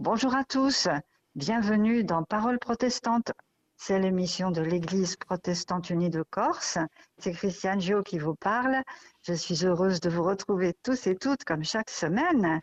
Bonjour, 0.00 0.34
à 0.34 0.42
tous. 0.42 0.88
Bienvenue 1.36 2.02
dans 2.02 2.24
Parole 2.24 2.58
protestante. 2.58 3.30
C'est 3.76 4.00
l'émission 4.00 4.50
de 4.50 4.60
l'Église 4.60 5.14
protestante 5.14 5.88
unie 5.88 6.10
de 6.10 6.24
Corse. 6.28 6.78
C'est 7.18 7.30
Christiane 7.30 7.80
Gio 7.80 8.02
qui 8.02 8.18
vous 8.18 8.34
parle. 8.34 8.82
Je 9.22 9.34
suis 9.34 9.64
heureuse 9.64 10.00
de 10.00 10.10
vous 10.10 10.24
retrouver 10.24 10.74
tous 10.82 11.06
et 11.06 11.14
toutes 11.14 11.44
comme 11.44 11.62
chaque 11.62 11.90
semaine 11.90 12.60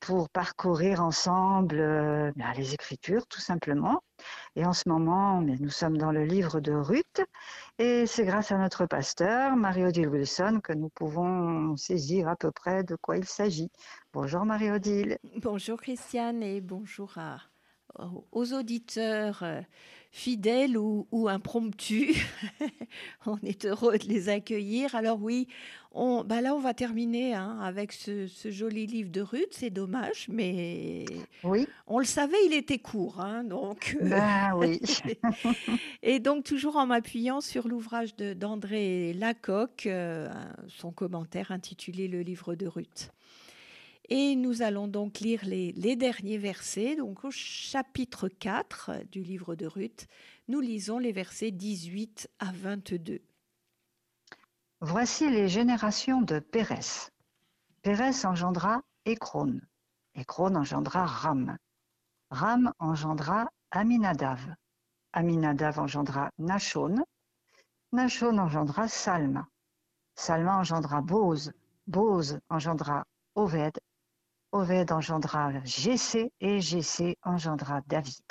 pour 0.00 0.28
parcourir 0.30 1.02
ensemble 1.02 1.78
euh, 1.78 2.32
ben, 2.36 2.52
les 2.56 2.74
Écritures, 2.74 3.26
tout 3.26 3.40
simplement. 3.40 4.02
Et 4.56 4.64
en 4.64 4.72
ce 4.72 4.88
moment, 4.88 5.40
nous 5.40 5.70
sommes 5.70 5.96
dans 5.96 6.12
le 6.12 6.24
livre 6.24 6.60
de 6.60 6.72
Ruth, 6.72 7.22
et 7.78 8.06
c'est 8.06 8.24
grâce 8.24 8.50
à 8.50 8.58
notre 8.58 8.86
pasteur, 8.86 9.56
Marie-Odile 9.56 10.08
Wilson, 10.08 10.60
que 10.62 10.72
nous 10.72 10.88
pouvons 10.88 11.76
saisir 11.76 12.28
à 12.28 12.36
peu 12.36 12.50
près 12.50 12.82
de 12.84 12.96
quoi 12.96 13.16
il 13.16 13.26
s'agit. 13.26 13.70
Bonjour 14.12 14.44
Marie-Odile. 14.44 15.18
Bonjour 15.36 15.80
Christiane, 15.80 16.42
et 16.42 16.60
bonjour 16.60 17.14
aux 18.32 18.52
auditeurs 18.52 19.42
euh, 19.42 19.60
fidèles 20.10 20.76
ou, 20.76 21.28
impromptus. 21.28 22.16
on 23.26 23.38
est 23.44 23.64
heureux 23.66 23.98
de 23.98 24.06
les 24.06 24.28
accueillir. 24.28 24.94
Alors 24.94 25.20
oui, 25.20 25.48
on, 25.92 26.24
bah 26.24 26.40
là 26.40 26.54
on 26.54 26.58
va 26.58 26.74
terminer 26.74 27.34
hein, 27.34 27.58
avec 27.60 27.92
ce, 27.92 28.26
joli 28.44 28.86
livre 28.86 29.10
de 29.10 29.20
Ruth. 29.20 29.48
C'est 29.50 29.70
dommage, 29.70 30.26
mais 30.28 31.04
oui. 31.44 31.66
on 31.86 31.98
le 31.98 32.04
savait, 32.04 32.36
il 32.46 32.54
était 32.54 32.78
court. 32.78 33.20
Hein, 33.20 33.44
donc, 33.44 33.96
euh, 34.00 34.18
oui. 34.56 34.80
et 36.02 36.20
donc 36.20 36.44
toujours 36.44 36.76
en 36.76 36.86
m'appuyant 36.86 37.40
sur 37.40 37.68
l'ouvrage 37.68 38.16
d'André 38.16 39.12
Lacoque, 39.12 39.86
euh, 39.86 40.28
son 40.68 40.92
commentaire 40.92 41.50
intitulé 41.52 42.08
Le 42.08 42.22
livre 42.22 42.54
de 42.54 42.66
Ruth. 42.66 43.12
Et 44.10 44.36
nous 44.36 44.62
allons 44.62 44.88
donc 44.88 45.20
lire 45.20 45.44
les, 45.44 45.96
derniers 45.96 46.38
versets. 46.38 46.96
Donc 46.96 47.24
au 47.24 47.30
chapitre 47.30 48.28
4 48.28 49.04
du 49.12 49.22
livre 49.22 49.54
de 49.54 49.66
Ruth, 49.66 50.06
nous 50.48 50.60
lisons 50.60 50.98
les 50.98 51.12
versets 51.12 51.50
18 51.50 52.30
à 52.38 52.50
22. 52.52 53.20
Voici 54.80 55.28
les 55.28 55.48
générations 55.48 56.22
de 56.22 56.38
Pérès. 56.38 57.10
Pérès 57.82 58.24
engendra 58.24 58.80
Écrone. 59.04 59.60
Écrone 60.14 60.56
engendra 60.56 61.04
Ram. 61.04 61.58
Ram 62.30 62.72
engendra 62.78 63.50
Aminadav. 63.70 64.40
Aminadav 65.12 65.78
engendra 65.78 66.30
Nachon. 66.38 67.04
Nachon 67.92 68.38
engendra 68.38 68.88
Salma. 68.88 69.46
Salma 70.14 70.56
engendra 70.58 71.02
Bose. 71.02 71.52
Bose 71.86 72.40
engendra 72.48 73.04
Oved. 73.34 73.78
Oved 74.52 74.92
engendra 74.92 75.52
Jessé 75.64 76.32
et 76.40 76.60
Jessé 76.60 77.16
engendra 77.22 77.80
David. 77.86 78.24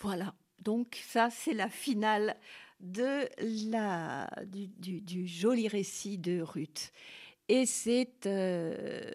Voilà, 0.00 0.34
donc 0.60 1.00
ça 1.08 1.30
c'est 1.30 1.54
la 1.54 1.70
finale 1.70 2.36
de 2.80 3.28
la, 3.64 4.28
du, 4.44 5.26
joli 5.26 5.68
récit 5.68 6.18
de 6.18 6.42
Ruth. 6.42 6.92
Et 7.48 7.64
c'est 7.64 8.26
euh, 8.26 9.14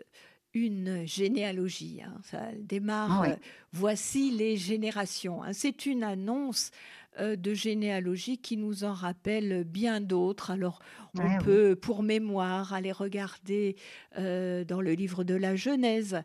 une 0.54 1.06
généalogie. 1.06 2.02
Hein. 2.04 2.16
Ça 2.24 2.52
démarre. 2.58 3.24
Ah 3.24 3.30
euh, 3.30 3.36
voici 3.72 4.32
les 4.32 4.58
générations. 4.58 5.44
Hein. 5.44 5.54
C'est 5.54 5.86
une 5.86 6.04
annonce 6.04 6.72
de 7.20 7.54
généalogie 7.54 8.38
qui 8.38 8.58
nous 8.58 8.84
en 8.84 8.94
rappelle 8.94 9.64
bien 9.64 10.02
d'autres. 10.02 10.52
Alors, 10.52 10.80
on 11.20 11.44
peut, 11.44 11.76
pour 11.76 12.04
mémoire, 12.04 12.74
aller 12.74 12.92
regarder 12.92 13.76
euh, 14.18 14.64
dans 14.64 14.82
le 14.82 14.94
livre 14.94 15.24
de 15.24 15.36
la 15.36 15.56
Genèse, 15.56 16.22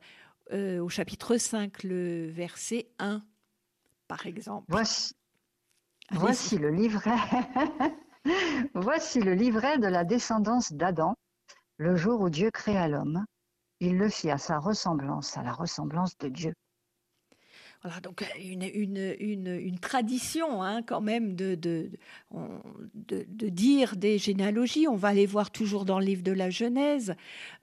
euh, 0.53 0.81
au 0.81 0.89
chapitre 0.89 1.37
5, 1.37 1.83
le 1.83 2.29
verset 2.29 2.89
1, 2.99 3.23
par 4.07 4.27
exemple. 4.27 4.67
Voici, 4.69 5.15
voici 6.13 6.57
le 6.59 6.71
livret. 6.71 7.17
voici 8.75 9.21
le 9.21 9.35
livret 9.35 9.79
de 9.79 9.89
la 9.89 10.05
descendance 10.05 10.73
d'Adam, 10.73 11.15
le 11.79 11.97
jour 11.97 12.21
où 12.21 12.31
Dieu 12.31 12.51
créa 12.51 12.89
l'homme. 12.89 13.25
Il 13.81 13.99
le 13.99 14.09
fit 14.09 14.31
à 14.31 14.39
sa 14.39 14.59
ressemblance, 14.59 15.37
à 15.37 15.43
la 15.43 15.53
ressemblance 15.53 16.17
de 16.19 16.29
Dieu. 16.29 16.55
Voilà, 17.87 18.01
donc 18.01 18.23
euh, 18.23 18.27
une, 18.41 19.79
tradition 19.79 20.61
hein, 20.61 20.83
quand 20.83 21.01
même 21.01 21.37
de, 21.37 21.89
dire 23.15 23.95
des 23.95 24.19
généalogies. 24.19 24.89
On 24.89 24.97
va 24.97 25.15
les 25.15 25.25
voir 25.25 25.53
toujours 25.53 25.85
dans 25.85 26.01
le 26.01 26.05
livre 26.05 26.25
de 26.25 26.33
la 26.33 26.51
Genèse, 26.51 27.15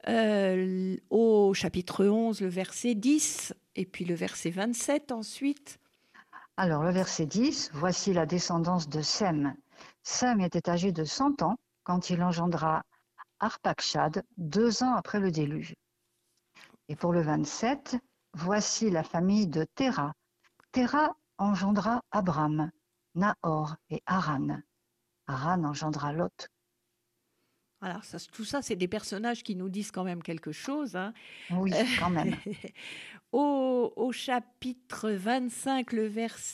euh, 0.08 0.96
au 1.10 1.52
chapitre 1.52 2.06
11, 2.06 2.40
le 2.40 2.48
verset 2.48 2.94
10, 2.94 3.52
et 3.76 3.84
puis 3.84 4.06
le 4.06 4.14
verset 4.14 4.48
27 4.48 5.12
ensuite. 5.12 5.78
Alors 6.56 6.84
le 6.84 6.90
verset 6.90 7.26
10, 7.26 7.72
voici 7.74 8.14
la 8.14 8.24
descendance 8.24 8.88
de 8.88 9.02
Sem. 9.02 9.54
Sem 10.04 10.40
était 10.40 10.70
âgé 10.70 10.90
de 10.90 11.04
100 11.04 11.42
ans 11.42 11.56
quand 11.82 12.08
il 12.08 12.22
engendra 12.22 12.82
Arpachshad 13.40 14.22
deux 14.38 14.82
ans 14.84 14.94
après 14.94 15.20
le 15.20 15.30
déluge. 15.30 15.74
Et 16.88 16.96
pour 16.96 17.12
le 17.12 17.20
27, 17.20 17.98
Voici 18.34 18.90
la 18.90 19.02
famille 19.02 19.46
de 19.46 19.64
Terah. 19.74 20.12
Terah 20.72 21.14
engendra 21.38 22.02
Abram, 22.10 22.70
Nahor 23.14 23.76
et 23.90 24.02
Haran. 24.06 24.60
Haran 25.26 25.64
engendra 25.64 26.12
Lot. 26.12 26.48
Alors, 27.80 28.02
tout 28.32 28.44
ça, 28.44 28.62
c'est 28.62 28.76
des 28.76 28.88
personnages 28.88 29.42
qui 29.42 29.56
nous 29.56 29.68
disent 29.68 29.90
quand 29.90 30.04
même 30.04 30.22
quelque 30.22 30.52
chose. 30.52 30.96
Hein. 30.96 31.12
Oui, 31.50 31.70
quand 31.98 32.10
même. 32.10 32.34
au, 33.32 34.10
chapitre 34.12 35.10
25, 35.10 35.92
le 35.92 36.10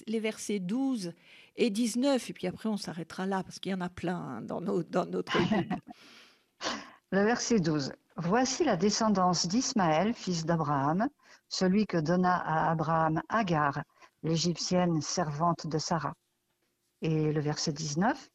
les 0.07 0.21
versets 0.21 0.59
12 0.59 1.13
et 1.57 1.71
19, 1.71 2.31
et 2.31 2.33
puis 2.33 2.47
après 2.47 2.69
on 2.69 2.77
s'arrêtera 2.77 3.27
là, 3.27 3.43
parce 3.43 3.59
qu'il 3.59 3.71
y 3.71 3.75
en 3.75 3.81
a 3.81 3.89
plein 3.89 4.17
hein, 4.17 4.41
dans, 4.43 4.61
dans 4.61 5.07
notre 5.07 5.39
le 7.13 7.25
verset 7.25 7.61
12. 7.61 7.93
Voici 8.17 8.65
la 8.65 8.77
descendance 8.77 9.47
d'Ismaël, 9.47 10.15
fils 10.15 10.45
d'Abraham, 10.45 11.09
celui 11.51 11.87
que 11.87 11.99
donna 11.99 12.37
à 12.37 12.71
Abraham 12.71 13.21
Agar, 13.29 13.83
l'Égyptienne 14.23 15.03
servante 15.03 15.67
de 15.67 15.79
Sarah. 15.79 16.15
Et 17.03 17.33
le 17.33 17.41
verset 17.41 17.73
19, 17.73 18.31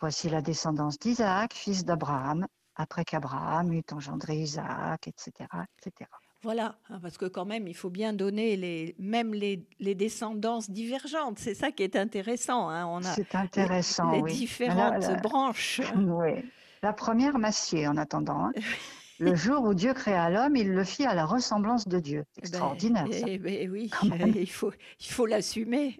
voici 0.00 0.30
la 0.30 0.40
descendance 0.40 0.98
d'Isaac, 0.98 1.52
fils 1.52 1.84
d'Abraham, 1.84 2.46
après 2.76 3.04
qu'Abraham 3.04 3.72
eut 3.72 3.84
engendré 3.92 4.36
Isaac, 4.36 5.08
etc., 5.08 5.48
etc. 5.78 6.10
Voilà, 6.42 6.76
hein, 6.90 7.00
parce 7.00 7.16
que 7.16 7.24
quand 7.24 7.46
même, 7.46 7.66
il 7.66 7.74
faut 7.74 7.90
bien 7.90 8.12
donner 8.12 8.56
les, 8.56 8.94
même 8.98 9.32
les, 9.32 9.66
descendances 9.94 10.70
divergentes. 10.70 11.38
C'est 11.38 11.54
ça 11.54 11.72
qui 11.72 11.82
est 11.82 11.96
intéressant. 11.96 12.68
Hein. 12.68 12.86
On 12.86 12.98
a 12.98 13.14
c'est 13.14 13.34
intéressant, 13.34 14.12
les, 14.12 14.20
oui. 14.20 14.32
différentes 14.32 15.22
branches. 15.22 15.80
Oui. 15.96 16.44
La 16.82 16.92
première, 16.92 17.38
Massier, 17.38 17.88
en 17.88 17.96
attendant. 17.96 18.46
Hein. 18.46 18.52
Le 19.20 19.34
jour 19.34 19.62
où 19.62 19.74
Dieu 19.74 19.94
créa 19.94 20.30
l'homme, 20.30 20.56
il 20.56 20.70
le 20.70 20.84
fit 20.84 21.04
à 21.04 21.14
la 21.14 21.24
ressemblance 21.24 21.86
de 21.86 22.00
Dieu. 22.00 22.24
Eh 22.36 22.40
ben, 22.40 22.48
Extraordinaire. 22.48 23.06
ça. 23.12 23.26
Eh 23.26 23.38
ben 23.38 23.70
oui, 23.70 23.90
il 24.34 24.50
faut, 24.50 24.72
il 25.00 25.06
faut 25.06 25.26
l'assumer. 25.26 25.98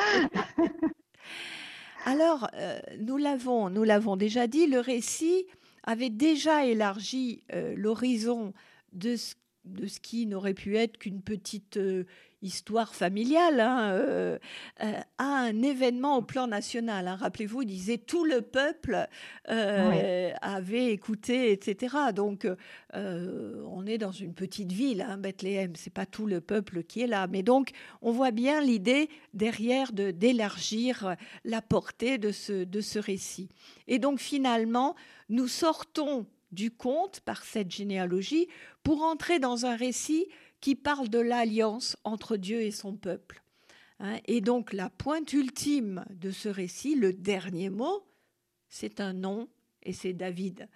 Alors, 2.06 2.50
euh, 2.54 2.80
nous 3.00 3.18
l'avons, 3.18 3.70
nous 3.70 3.84
l'avons 3.84 4.16
déjà 4.16 4.48
dit, 4.48 4.68
le 4.68 4.80
récit 4.80 5.46
avait 5.84 6.10
déjà 6.10 6.66
élargi 6.66 7.44
euh, 7.54 7.74
l'horizon 7.76 8.54
de 8.94 9.16
ce 9.16 9.36
de 9.66 9.88
ce 9.88 10.00
qui 10.00 10.28
n'aurait 10.28 10.54
pu 10.54 10.78
être 10.78 10.98
qu'une 10.98 11.22
petite 11.22 11.78
euh, 11.78 12.06
histoire 12.46 12.96
familiale 12.96 13.60
hein, 13.60 13.92
euh, 13.92 14.38
euh, 14.84 14.94
à 15.18 15.26
un 15.26 15.62
événement 15.62 16.18
au 16.18 16.22
plan 16.22 16.48
national. 16.48 17.08
Hein. 17.08 17.16
Rappelez-vous, 17.16 17.64
il 17.64 17.68
disait 17.68 17.98
tout 17.98 18.26
le 18.26 18.42
peuple 18.42 19.08
avait 19.48 20.92
écouté, 20.92 21.52
etc. 21.52 21.96
Donc, 22.14 22.48
on 22.94 23.86
est 23.86 23.98
dans 23.98 24.12
une 24.12 24.34
petite 24.34 24.72
ville, 24.72 25.02
hein, 25.02 25.18
Bethléem. 25.18 25.76
C'est 25.76 25.94
pas 25.94 26.06
tout 26.06 26.26
le 26.26 26.42
peuple 26.42 26.84
qui 26.84 27.02
est 27.02 27.08
là, 27.08 27.28
mais 27.28 27.44
donc 27.44 27.72
on 28.02 28.12
voit 28.12 28.32
bien 28.32 28.62
l'idée 28.62 29.10
derrière 29.34 29.92
de 29.92 30.12
d'élargir 30.12 31.16
la 31.44 31.62
portée 31.62 32.18
de 32.18 32.32
ce 32.32 32.64
de 32.64 32.82
ce 32.82 33.00
récit. 33.00 33.50
Et 33.88 34.00
donc 34.00 34.20
finalement, 34.20 34.96
nous 35.30 35.48
sortons 35.48 36.26
du 36.52 36.72
conte 36.72 37.20
par 37.20 37.44
cette 37.44 37.72
généalogie 37.72 38.48
pour 38.84 39.04
entrer 39.04 39.40
dans 39.40 39.66
un 39.66 39.76
récit 39.76 40.28
qui 40.66 40.74
parle 40.74 41.10
de 41.10 41.20
l'alliance 41.20 41.96
entre 42.04 42.38
Dieu 42.38 42.62
et 42.62 42.72
son 42.72 42.96
peuple. 42.96 43.44
Hein. 44.00 44.18
et 44.26 44.42
donc 44.42 44.74
la 44.74 44.90
pointe 44.90 45.32
ultime 45.32 46.04
de 46.10 46.32
ce 46.32 46.50
récit, 46.50 46.96
le 46.96 47.14
dernier 47.14 47.70
mot, 47.70 48.04
c'est 48.68 49.00
un 49.00 49.14
nom 49.14 49.48
et 49.84 49.94
c'est 49.94 50.14
David. 50.14 50.68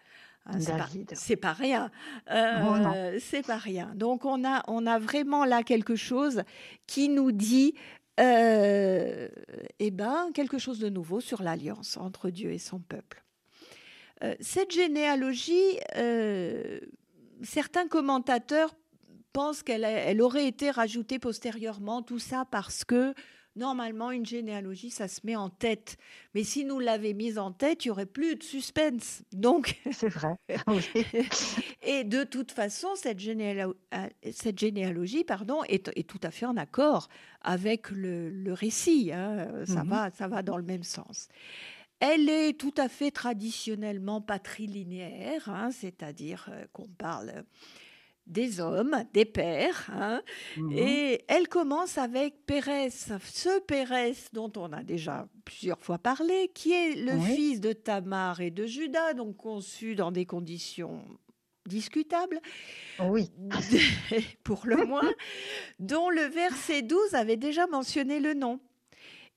Hein, 0.45 0.59
David. 0.59 1.13
C'est 1.15 1.37
pas, 1.37 1.53
rien. 1.53 1.89
Euh, 2.29 3.13
oh, 3.15 3.17
c'est 3.19 3.43
pas 3.43 3.57
rien. 3.57 3.91
Donc 3.95 4.25
on 4.25 4.45
a, 4.45 4.63
on 4.67 4.85
a 4.85 4.99
vraiment 4.99 5.43
là 5.43 5.63
quelque 5.63 5.95
chose 5.95 6.43
qui 6.85 7.09
nous 7.09 7.31
dit 7.31 7.73
euh, 8.19 9.27
eh 9.79 9.89
ben, 9.89 10.29
quelque 10.35 10.59
chose 10.59 10.77
de 10.77 10.89
nouveau 10.89 11.19
sur 11.19 11.41
l'alliance 11.41 11.97
entre 11.97 12.29
Dieu 12.29 12.51
et 12.51 12.59
son 12.59 12.77
peuple. 12.79 13.23
Euh, 14.21 14.35
cette 14.39 14.71
généalogie, 14.71 15.79
euh, 15.95 16.79
certains 17.41 17.87
commentateurs 17.87 18.75
pense 19.33 19.63
qu'elle 19.63 19.83
elle 19.83 20.21
aurait 20.21 20.47
été 20.47 20.71
rajoutée 20.71 21.19
postérieurement, 21.19 22.01
tout 22.01 22.19
ça 22.19 22.45
parce 22.49 22.83
que 22.83 23.13
normalement, 23.55 24.09
une 24.11 24.25
généalogie, 24.25 24.89
ça 24.89 25.07
se 25.07 25.19
met 25.23 25.35
en 25.35 25.49
tête. 25.49 25.97
Mais 26.33 26.43
si 26.43 26.65
nous 26.65 26.79
l'avait 26.79 27.13
mise 27.13 27.37
en 27.37 27.51
tête, 27.51 27.85
il 27.85 27.89
n'y 27.89 27.91
aurait 27.91 28.05
plus 28.05 28.35
de 28.35 28.43
suspense. 28.43 29.23
Donc, 29.31 29.79
c'est 29.91 30.09
vrai. 30.09 30.35
et 31.83 32.03
de 32.03 32.23
toute 32.23 32.51
façon, 32.51 32.87
cette, 32.95 33.19
généalogie, 33.19 33.77
cette 34.31 34.57
généalogie 34.57 35.23
pardon, 35.23 35.63
est, 35.65 35.91
est, 35.95 36.07
tout 36.07 36.21
à 36.23 36.31
fait 36.31 36.45
en 36.45 36.57
accord 36.57 37.09
avec 37.41 37.91
le, 37.91 38.53
récit. 38.53 39.11
Hein. 39.13 39.47
Ça, 39.65 39.83
mhm. 39.83 39.89
va, 39.89 40.09
ça 40.11 40.27
va 40.27 40.41
dans 40.41 40.57
le 40.57 40.63
même 40.63 40.83
sens. 40.83 41.27
Elle 41.99 42.29
est 42.29 42.57
tout 42.57 42.73
à 42.77 42.87
fait 42.87 43.11
traditionnellement 43.11 44.21
patrilinéaire, 44.21 45.49
hein, 45.49 45.69
c'est-à-dire 45.71 46.47
euh, 46.49 46.65
qu'on 46.71 46.87
parle 46.87 47.43
des 48.29 48.59
hommes, 48.59 49.03
des 49.13 49.25
pères. 49.25 49.89
Hein. 49.93 50.21
Mmh 50.57 50.71
et 50.71 51.25
elle 51.27 51.47
commence 51.47 51.97
avec 51.97 52.45
Pérez, 52.45 52.89
ce 52.91 53.59
Pérez 53.61 54.15
dont 54.33 54.51
on 54.55 54.71
a 54.71 54.83
déjà 54.83 55.27
plusieurs 55.43 55.81
fois 55.81 55.97
parlé, 55.97 56.51
qui 56.53 56.71
est 56.71 56.95
le 56.95 57.19
fils 57.19 57.59
de 57.59 57.73
Tamar 57.73 58.39
et 58.39 58.51
de 58.51 58.65
Judas, 58.65 59.13
donc 59.13 59.35
conçu 59.37 59.95
dans 59.95 60.11
des 60.11 60.25
conditions 60.25 61.01
discutables. 61.65 62.39
Oui. 62.99 63.31
pour 64.43 64.61
le 64.65 64.85
moins, 64.85 65.11
dont 65.79 66.09
le 66.09 66.23
verset 66.23 66.81
12 66.81 67.15
avait 67.15 67.37
déjà 67.37 67.67
mentionné 67.67 68.19
le 68.19 68.33
nom. 68.33 68.59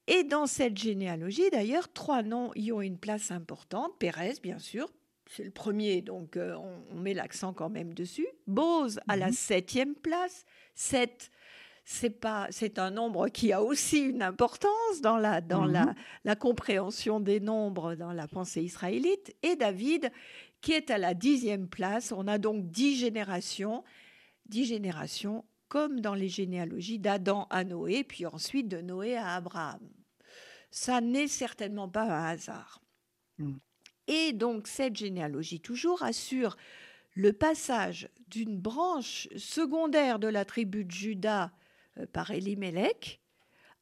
Et 0.09 0.25
dans 0.25 0.47
cette 0.47 0.77
généalogie, 0.77 1.49
d'ailleurs, 1.51 1.93
trois 1.93 2.23
noms 2.23 2.51
y 2.57 2.73
ont 2.73 2.81
une 2.81 2.99
place 2.99 3.31
importante. 3.31 3.93
Pérez, 3.99 4.35
bien 4.43 4.59
sûr, 4.59 4.89
c'est 5.35 5.45
le 5.45 5.51
premier, 5.51 6.03
donc 6.03 6.37
euh, 6.37 6.55
on, 6.91 6.95
met 6.95 7.15
l'accent 7.15 7.55
quand 7.55 7.71
même 7.71 7.95
dessus. 7.95 8.27
Bose 8.47 9.01
à 9.09 9.17
la 9.17 9.29
mhm. 9.29 9.33
septième 9.33 9.95
place. 9.95 10.45
Sept, 10.75 11.31
c'est 11.85 12.11
pas, 12.11 12.49
c'est 12.51 12.79
un 12.79 12.91
nombre 12.91 13.29
qui 13.29 13.53
a 13.53 13.63
aussi 13.63 14.01
une 14.01 14.23
importance 14.23 15.01
dans 15.01 15.17
la 15.17 15.41
dans 15.41 15.65
la, 15.65 15.87
mhm. 15.87 15.95
la 16.25 16.37
compréhension 16.37 17.19
des 17.19 17.41
nombres 17.41 17.95
dans 17.95 18.13
la 18.13 18.29
pensée 18.29 18.63
israélite. 18.63 19.35
Et 19.43 19.57
David, 19.57 20.13
qui 20.61 20.73
est 20.73 20.91
à 20.91 20.99
la 20.99 21.15
dixième 21.15 21.67
place. 21.67 22.13
On 22.13 22.29
a 22.29 22.37
donc 22.37 22.71
dix 22.71 22.97
générations, 22.97 23.85
dix 24.47 24.67
générations 24.67 25.45
comme 25.69 26.01
dans 26.01 26.15
les 26.15 26.29
généalogies 26.29 26.99
d'Adam 26.99 27.47
à 27.49 27.65
Noé, 27.65 28.05
puis 28.05 28.27
ensuite 28.27 28.69
de 28.69 28.83
Noé 28.83 29.17
à 29.17 29.37
Abraham. 29.37 29.81
Ça 30.71 31.01
n'est 31.01 31.29
certainement 31.29 31.89
pas 31.89 32.03
un 32.03 32.25
hasard. 32.27 32.83
Mm. 33.39 33.55
Et 34.09 34.33
donc 34.33 34.67
cette 34.67 34.97
généalogie 34.97 35.61
toujours 35.61 36.03
assure 36.03 36.57
le 37.15 37.33
passage 37.33 38.09
d'une 38.29 38.59
branche 38.59 39.29
secondaire 39.37 40.19
de 40.19 40.29
la 40.29 40.45
tribu 40.45 40.85
de 40.85 40.91
Juda 40.91 41.53
euh, 41.99 42.07
par 42.13 42.31
Elimelech 42.31 43.21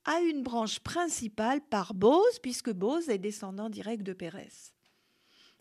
à 0.04 0.20
une 0.20 0.42
branche 0.42 0.80
principale 0.80 1.60
par 1.60 1.94
Boz, 1.94 2.38
puisque 2.42 2.72
Boz 2.72 3.08
est 3.10 3.18
descendant 3.18 3.68
direct 3.68 4.02
de 4.02 4.12
Pérez. 4.12 4.48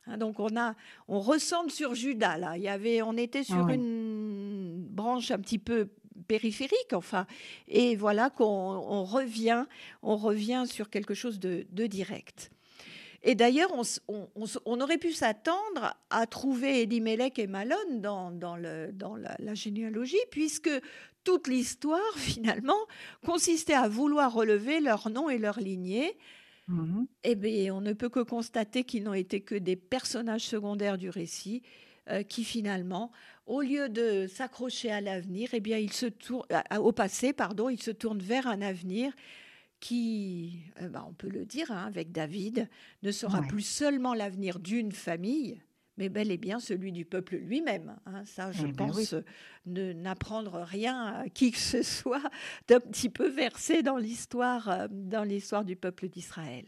Hein, 0.05 0.17
donc 0.17 0.39
on 0.39 0.55
a, 0.57 0.75
on 1.07 1.19
ressemble 1.19 1.71
sur 1.71 1.93
Judas 1.93 2.37
là. 2.37 2.57
Il 2.57 2.63
y 2.63 2.69
avait, 2.69 3.01
on 3.01 3.17
était 3.17 3.43
sur 3.43 3.67
une 3.67 4.87
branche 4.89 5.31
un 5.31 5.39
petit 5.39 5.59
peu 5.59 5.89
périphérique, 6.27 6.93
enfin, 6.93 7.25
et 7.67 7.95
voilà 7.95 8.29
qu'on 8.29 9.03
revient, 9.03 9.65
on 10.01 10.15
revient 10.15 10.65
sur 10.67 10.89
quelque 10.89 11.13
chose 11.13 11.39
de 11.39 11.87
direct. 11.87 12.51
Et 13.23 13.35
d'ailleurs, 13.35 13.71
on, 14.07 14.81
aurait 14.81 14.97
pu 14.97 15.11
s'attendre 15.11 15.95
à 16.09 16.25
trouver 16.25 16.83
Elimelech 16.83 17.37
et 17.37 17.47
Malone 17.47 18.01
dans, 18.01 18.31
dans, 18.31 18.55
le, 18.55 18.91
dans 18.93 19.15
la, 19.15 19.53
généalogie, 19.53 20.17
puisque 20.31 20.69
toute 21.23 21.47
l'histoire, 21.47 21.99
finalement, 22.15 22.79
consistait 23.25 23.73
à 23.73 23.89
vouloir 23.89 24.33
relever 24.33 24.79
leur 24.79 25.09
nom 25.09 25.29
et 25.29 25.37
leur 25.37 25.59
lignée. 25.59 26.17
Mhm. 26.67 27.07
Eh 27.23 27.35
bien, 27.35 27.75
on 27.75 27.81
ne 27.81 27.93
peut 27.93 28.09
que 28.09 28.21
constater 28.21 28.83
qu'ils 28.83 29.03
n'ont 29.03 29.13
été 29.13 29.41
que 29.41 29.55
des 29.55 29.75
personnages 29.75 30.45
secondaires 30.45 30.97
du 30.97 31.09
récit, 31.09 31.61
euh, 32.09 32.23
qui 32.23 32.43
finalement, 32.43 33.11
au 33.47 33.61
lieu 33.61 33.89
de 33.89 34.27
s'accrocher 34.27 34.91
à 34.91 35.01
l'avenir, 35.01 35.49
eh 35.53 35.59
bien, 35.59 35.77
ils 35.77 35.91
se 35.91 36.05
tournent, 36.05 36.45
au 36.79 36.91
passé, 36.91 37.33
pardon, 37.33 37.67
ils 37.67 37.81
se 37.81 37.91
tournent 37.91 38.21
vers 38.21 38.47
un 38.47 38.61
avenir 38.61 39.11
qui, 39.79 40.63
euh, 40.81 40.89
bah, 40.89 41.05
on 41.07 41.13
peut 41.13 41.29
le 41.29 41.45
dire 41.45 41.71
hein, 41.71 41.85
avec 41.85 42.11
David, 42.11 42.69
ne 43.03 43.11
sera 43.11 43.41
plus 43.41 43.65
seulement 43.65 44.13
l'avenir 44.13 44.59
d'une 44.59 44.91
famille, 44.91 45.61
mais 45.97 46.09
bel 46.09 46.31
et 46.31 46.37
bien 46.37 46.59
celui 46.59 46.91
du 46.91 47.05
peuple 47.05 47.37
lui-même. 47.37 47.95
Hein. 48.05 48.23
Ça, 48.25 48.51
je 48.51 48.65
eh 48.67 48.71
ben 48.71 48.87
pense, 48.87 49.15
ne 49.65 49.93
n'apprendre 49.93 50.61
rien 50.61 51.05
à 51.05 51.29
qui 51.29 51.51
que 51.51 51.57
ce 51.57 51.83
soit 51.83 52.29
d'un 52.67 52.79
petit 52.79 53.09
peu 53.09 53.29
versé 53.29 53.83
dans 53.83 53.97
l'histoire, 53.97 54.69
euh, 54.69 54.87
dans 54.89 55.23
l'histoire 55.23 55.65
du 55.65 55.75
peuple 55.75 56.09
d'Israël. 56.09 56.65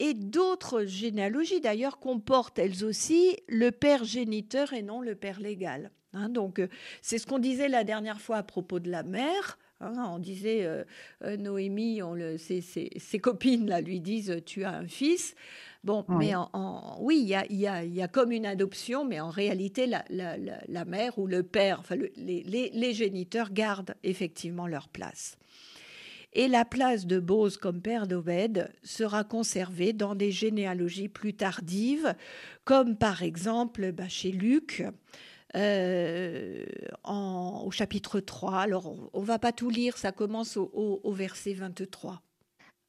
Et 0.00 0.14
d'autres 0.14 0.84
généalogies, 0.84 1.60
d'ailleurs, 1.60 1.98
comportent 1.98 2.58
elles 2.58 2.84
aussi 2.84 3.36
le 3.48 3.70
père 3.70 4.04
géniteur 4.04 4.72
et 4.72 4.82
non 4.82 5.00
le 5.00 5.16
père 5.16 5.40
légal. 5.40 5.90
Hein. 6.14 6.30
donc, 6.30 6.58
euh, 6.58 6.68
c'est 7.02 7.18
ce 7.18 7.26
qu'on 7.26 7.38
disait 7.38 7.68
la 7.68 7.84
dernière 7.84 8.20
fois 8.20 8.38
à 8.38 8.42
propos 8.42 8.80
de 8.80 8.90
la 8.90 9.02
mère. 9.02 9.58
Hein, 9.80 9.92
on 10.12 10.18
disait, 10.18 10.64
euh, 10.64 10.82
euh, 11.22 11.36
Noémie, 11.36 12.02
on 12.02 12.12
le, 12.12 12.36
ses, 12.36 12.60
ses, 12.60 13.18
copines 13.20 13.68
là, 13.68 13.80
lui 13.80 14.00
disent, 14.00 14.42
tu 14.44 14.64
as 14.64 14.72
un 14.72 14.88
fils. 14.88 15.36
Bon, 15.84 16.04
mais 16.08 16.34
en, 16.34 16.98
oui, 17.00 17.20
il 17.22 17.28
y 17.28 17.34
a, 17.36 17.46
y, 17.46 17.92
y 17.94 18.02
a, 18.02 18.08
comme 18.08 18.32
une 18.32 18.46
adoption, 18.46 19.04
mais 19.04 19.20
en 19.20 19.30
réalité, 19.30 19.86
la, 19.86 20.04
la, 20.10 20.36
la, 20.36 20.84
mère 20.84 21.18
ou 21.20 21.28
le 21.28 21.44
père, 21.44 21.78
enfin, 21.78 21.94
les, 21.94 22.42
les, 22.42 22.70
les, 22.74 22.92
géniteurs 22.92 23.52
gardent 23.52 23.94
effectivement 24.02 24.66
leur 24.66 24.88
place. 24.88 25.38
Et 26.32 26.48
la 26.48 26.64
place 26.64 27.06
de 27.06 27.20
Bose 27.20 27.56
comme 27.56 27.80
père 27.80 28.06
d'Obed 28.08 28.70
sera 28.82 29.22
conservée 29.22 29.92
dans 29.92 30.16
des 30.16 30.32
généalogies 30.32 31.08
plus 31.08 31.34
tardives, 31.34 32.14
comme 32.64 32.96
par 32.96 33.22
exemple 33.22 33.92
bah, 33.92 34.08
chez 34.08 34.32
Luc. 34.32 34.84
Euh, 35.56 36.66
en, 37.04 37.62
au 37.64 37.70
chapitre 37.70 38.20
3. 38.20 38.56
Alors, 38.56 39.10
on 39.14 39.20
ne 39.20 39.26
va 39.26 39.38
pas 39.38 39.52
tout 39.52 39.70
lire, 39.70 39.96
ça 39.96 40.12
commence 40.12 40.56
au, 40.58 41.12
verset 41.12 41.54
23. 41.54 42.20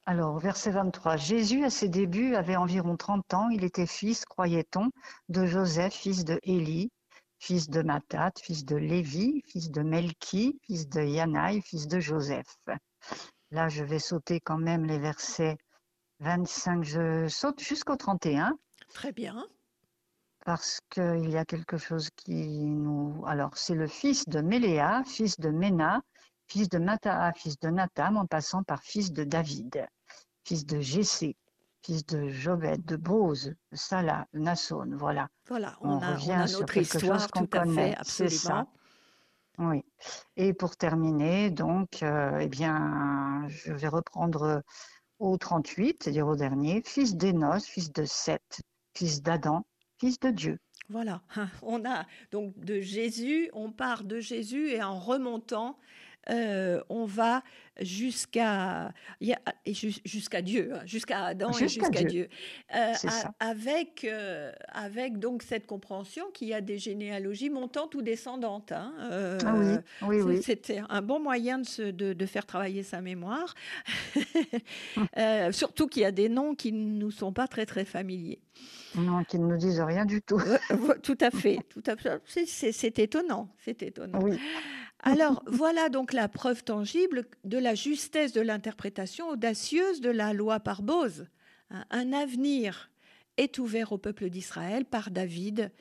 Alors, 0.06 0.40
verset 0.40 0.72
23. 0.72 1.16
Jésus, 1.16 1.64
à 1.64 1.70
ses 1.70 1.88
débuts, 1.88 2.36
avait 2.36 2.58
environ 2.58 2.98
30 2.98 3.34
ans. 3.34 3.50
Il 3.50 3.64
était 3.64 3.86
fils, 3.86 4.26
croyait-on, 4.26 4.90
de 5.30 5.46
Joseph, 5.46 5.94
fils 5.94 6.26
de 6.26 6.40
Élie, 6.44 6.92
fils 7.38 7.70
de 7.70 7.82
Matat, 7.82 8.32
fils 8.42 8.66
de 8.66 8.76
Lévi, 8.76 9.42
fils 9.48 9.72
de 9.72 9.82
Melchi, 9.82 10.60
fils 10.66 10.90
de 10.90 11.02
Yanaï, 11.02 11.62
fils 11.62 11.88
de 11.88 12.00
Joseph. 12.00 12.58
Là, 13.52 13.70
je 13.70 13.84
vais 13.84 14.00
sauter 14.00 14.42
quand 14.42 14.58
même 14.58 14.86
les 14.86 15.00
versets 15.00 15.58
25. 16.20 16.84
Je 16.84 17.28
saute 17.30 17.62
jusqu'au 17.62 17.96
31. 17.96 18.58
Très 18.94 19.14
bien 19.14 19.48
parce 20.46 20.80
qu'il 20.90 21.30
y 21.30 21.38
a 21.38 21.46
quelque 21.46 21.78
chose 21.78 22.10
qui 22.16 22.66
nous... 22.66 23.24
Alors, 23.26 23.58
c'est 23.58 23.76
le 23.76 23.88
fils 23.88 24.28
de 24.28 24.42
Méléa, 24.42 25.04
fils 25.06 25.40
de 25.40 25.50
Ména, 25.50 26.02
fils 26.48 26.70
de 26.70 26.80
Mataa, 26.80 27.32
fils 27.34 27.60
de 27.60 27.70
Natam, 27.70 28.18
en 28.18 28.26
passant 28.26 28.64
par 28.64 28.82
fils 28.82 29.12
de 29.12 29.24
David, 29.24 29.88
fils 30.44 30.66
de 30.66 30.80
Jessé, 30.80 31.36
fils 31.84 32.06
de 32.06 32.30
Jobed, 32.30 32.84
de 32.86 32.96
Bose, 32.96 33.54
de 33.72 33.78
Salah, 33.78 34.28
de 34.34 34.40
Nasson, 34.40 34.90
voilà. 34.94 35.30
Voilà, 35.48 35.78
on, 35.82 36.00
a, 36.00 36.14
revient 36.14 36.46
sur 36.48 36.62
notre 36.62 36.74
quelque 36.74 36.96
histoire, 36.96 37.20
chose 37.20 37.28
qu'on 37.28 37.46
connaît. 37.46 37.98
C'est 38.04 38.30
ça. 38.30 38.66
Oui. 39.58 39.84
Et 40.38 40.54
pour 40.54 40.78
terminer, 40.78 41.52
donc, 41.52 42.02
euh, 42.02 42.40
eh 42.40 42.48
bien, 42.48 43.46
je 43.50 43.74
vais 43.74 43.90
reprendre 43.90 44.64
au 45.20 45.38
38, 45.38 46.02
c'est-à-dire 46.02 46.28
au 46.28 46.38
dernier, 46.38 46.82
fils 46.86 47.16
d'Enos, 47.16 47.66
fils 47.66 47.92
de 47.92 48.06
Seth, 48.06 48.62
fils 48.94 49.22
d'Adam, 49.22 49.66
Fils 50.00 50.20
de 50.20 50.30
Dieu. 50.30 50.60
Voilà, 50.90 51.22
on 51.62 51.86
a 51.86 52.06
donc 52.32 52.58
de 52.60 52.80
Jésus, 52.80 53.50
on 53.54 53.72
part 53.72 54.04
de 54.04 54.20
Jésus 54.20 54.70
et 54.70 54.82
en 54.82 54.98
remontant, 54.98 55.78
euh, 56.30 56.82
on 56.90 57.06
va 57.06 57.44
jusqu'à 57.82 58.92
jusqu'à 59.66 60.42
Dieu, 60.42 60.72
hein, 60.74 60.82
jusqu'à 60.86 61.26
Adam 61.26 61.52
et 61.52 61.68
jusqu'à 61.68 62.04
Dieu, 62.04 62.28
euh, 62.76 62.94
avec 63.40 64.04
euh, 64.04 64.52
avec 64.68 65.18
donc 65.18 65.44
cette 65.44 65.66
compréhension 65.66 66.26
qu'il 66.34 66.50
y 66.50 66.54
a 66.54 66.62
des 66.62 66.78
généalogies 66.78 67.50
montantes 67.50 67.96
ou 67.96 68.02
descendantes. 68.02 68.72
Hein, 68.72 68.94
ah 69.02 69.54
oui, 69.56 69.78
oui, 70.04 70.22
oui. 70.22 70.44
C'était 70.44 70.82
un 70.90 71.02
bon 71.02 71.20
moyen 71.20 71.60
de, 71.60 71.92
de, 71.92 72.14
de, 72.14 72.26
faire 72.26 72.46
travailler 72.46 72.84
sa 72.84 73.02
mémoire, 73.02 73.56
surtout 75.52 75.88
qu'il 75.88 76.02
y 76.02 76.06
a 76.06 76.12
des 76.12 76.30
noms 76.30 76.54
qui 76.54 76.72
ne 76.72 77.00
nous 77.00 77.12
sont 77.12 77.32
pas 77.34 77.48
très 77.48 77.66
très 77.66 77.86
familiers. 77.86 78.40
Non, 78.96 79.24
qui 79.24 79.40
ne 79.40 79.46
nous 79.46 79.58
disent 79.58 79.82
rien 79.82 80.06
du 80.06 80.22
tout. 80.22 80.42
tout 81.04 81.18
à 81.22 81.32
fait, 81.32 81.60
tout 81.70 81.84
à 81.86 81.96
fait. 81.96 82.22
C'est 82.46 83.00
étonnant, 83.00 83.50
c'est 83.60 83.84
étonnant. 83.84 84.20
Alors 85.02 85.44
voilà 85.48 85.90
donc 85.90 86.14
la 86.14 86.28
preuve 86.28 86.64
tangible 86.64 87.26
de 87.44 87.58
la 87.58 87.76
justesse 87.76 88.34
de 88.34 88.42
l'interprétation 88.42 89.30
audacieuse 89.30 90.02
de 90.02 90.10
la 90.10 90.34
loi 90.34 90.60
par 90.60 90.82
Bose. 90.82 91.28
Un 91.70 92.14
avenir 92.14 92.90
est 93.38 93.60
ouvert 93.60 93.92
au 93.92 93.98
peuple 93.98 94.30
d'Israël 94.30 94.86
par 94.86 95.12
David 95.12 95.72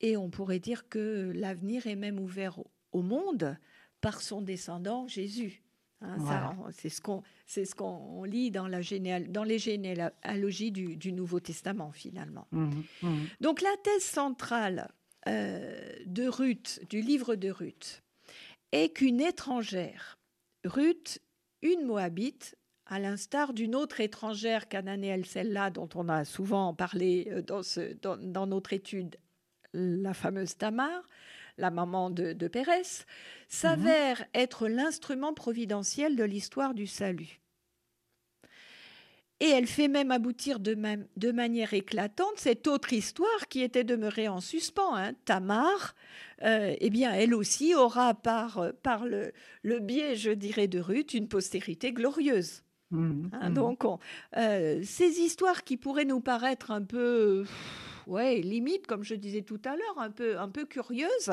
et 0.00 0.16
on 0.16 0.30
pourrait 0.30 0.60
dire 0.60 0.88
que 0.88 1.32
l'avenir 1.34 1.86
est 1.86 1.96
même 1.96 2.18
ouvert 2.18 2.58
au 2.92 3.02
monde 3.02 3.56
par 4.00 4.20
son 4.20 4.42
descendant 4.42 5.08
Jésus. 5.08 5.62
Hein, 6.00 6.56
c'est 6.72 6.90
ce 6.90 7.00
qu'on 7.00 7.22
c'est 7.46 7.64
ce 7.64 7.74
qu'on 7.74 8.24
lit 8.24 8.50
dans, 8.50 8.68
la 8.68 8.80
dans 9.20 9.44
les 9.44 9.58
généalogies 9.58 10.70
du, 10.70 10.96
du, 10.96 11.12
Nouveau 11.12 11.40
Testament 11.40 11.92
finalement. 11.92 12.46
Mmh, 12.52 12.70
mmh. 13.02 13.14
Donc 13.40 13.62
la 13.62 13.74
thèse 13.82 14.02
centrale 14.04 14.90
de 15.26 16.28
Ruth, 16.28 16.80
du 16.90 17.00
livre 17.00 17.34
de 17.34 17.50
Ruth, 17.50 18.02
est 18.72 18.90
qu'une 18.90 19.20
étrangère, 19.20 20.18
Ruth, 20.64 21.20
une 21.62 21.84
Moabite, 21.84 22.56
à 22.86 22.98
l'instar 22.98 23.54
d'une 23.54 23.74
autre 23.74 24.00
étrangère 24.00 24.68
cananéenne, 24.68 25.24
celle-là 25.24 25.70
dont 25.70 25.88
on 25.94 26.08
a 26.08 26.24
souvent 26.24 26.74
parlé 26.74 27.28
euh, 27.30 27.42
dans, 27.42 27.62
ce, 27.62 27.94
dans, 27.94 28.46
notre 28.46 28.72
étude, 28.72 29.16
la 29.72 30.14
fameuse 30.14 30.56
Tamar, 30.56 31.02
la 31.56 31.70
maman 31.70 32.10
de, 32.10 32.32
de 32.32 32.48
Pérès, 32.48 33.06
s'avère 33.48 34.20
mhm. 34.20 34.26
être 34.34 34.68
l'instrument 34.68 35.32
providentiel 35.32 36.16
de 36.16 36.24
l'histoire 36.24 36.74
du 36.74 36.86
salut. 36.86 37.40
Et 39.40 39.48
elle 39.48 39.66
fait 39.66 39.88
même 39.88 40.12
aboutir 40.12 40.60
de, 40.60 40.76
de, 41.16 41.32
manière 41.32 41.74
éclatante 41.74 42.34
cette 42.36 42.68
autre 42.68 42.92
histoire 42.92 43.48
qui 43.48 43.62
était 43.62 43.84
demeurée 43.84 44.28
en 44.28 44.40
suspens. 44.40 44.94
Hein. 44.94 45.12
Tamar, 45.24 45.94
euh, 46.42 46.74
eh 46.78 46.90
bien, 46.90 47.12
elle 47.12 47.34
aussi 47.34 47.74
aura 47.74 48.14
par, 48.14 48.72
par 48.82 49.04
le, 49.04 49.32
le, 49.62 49.80
biais, 49.80 50.14
je 50.14 50.30
dirais, 50.30 50.68
de 50.68 50.78
Ruth, 50.78 51.14
une 51.14 51.28
postérité 51.28 51.92
glorieuse. 51.92 52.62
Mmh, 52.90 53.28
hein, 53.32 53.50
mmh. 53.50 53.54
donc, 53.54 53.82
euh, 54.36 54.80
ces 54.84 55.18
histoires 55.20 55.64
qui 55.64 55.76
pourraient 55.76 56.04
nous 56.04 56.20
paraître 56.20 56.70
un 56.70 56.82
peu 56.82 57.44
ouais, 58.06 58.40
limite, 58.40 58.86
comme 58.86 59.02
je 59.02 59.14
disais 59.14 59.42
tout 59.42 59.60
à 59.64 59.70
l'heure, 59.70 59.98
un 59.98 60.10
peu, 60.10 60.38
un 60.38 60.48
peu 60.48 60.64
curieuse, 60.64 61.32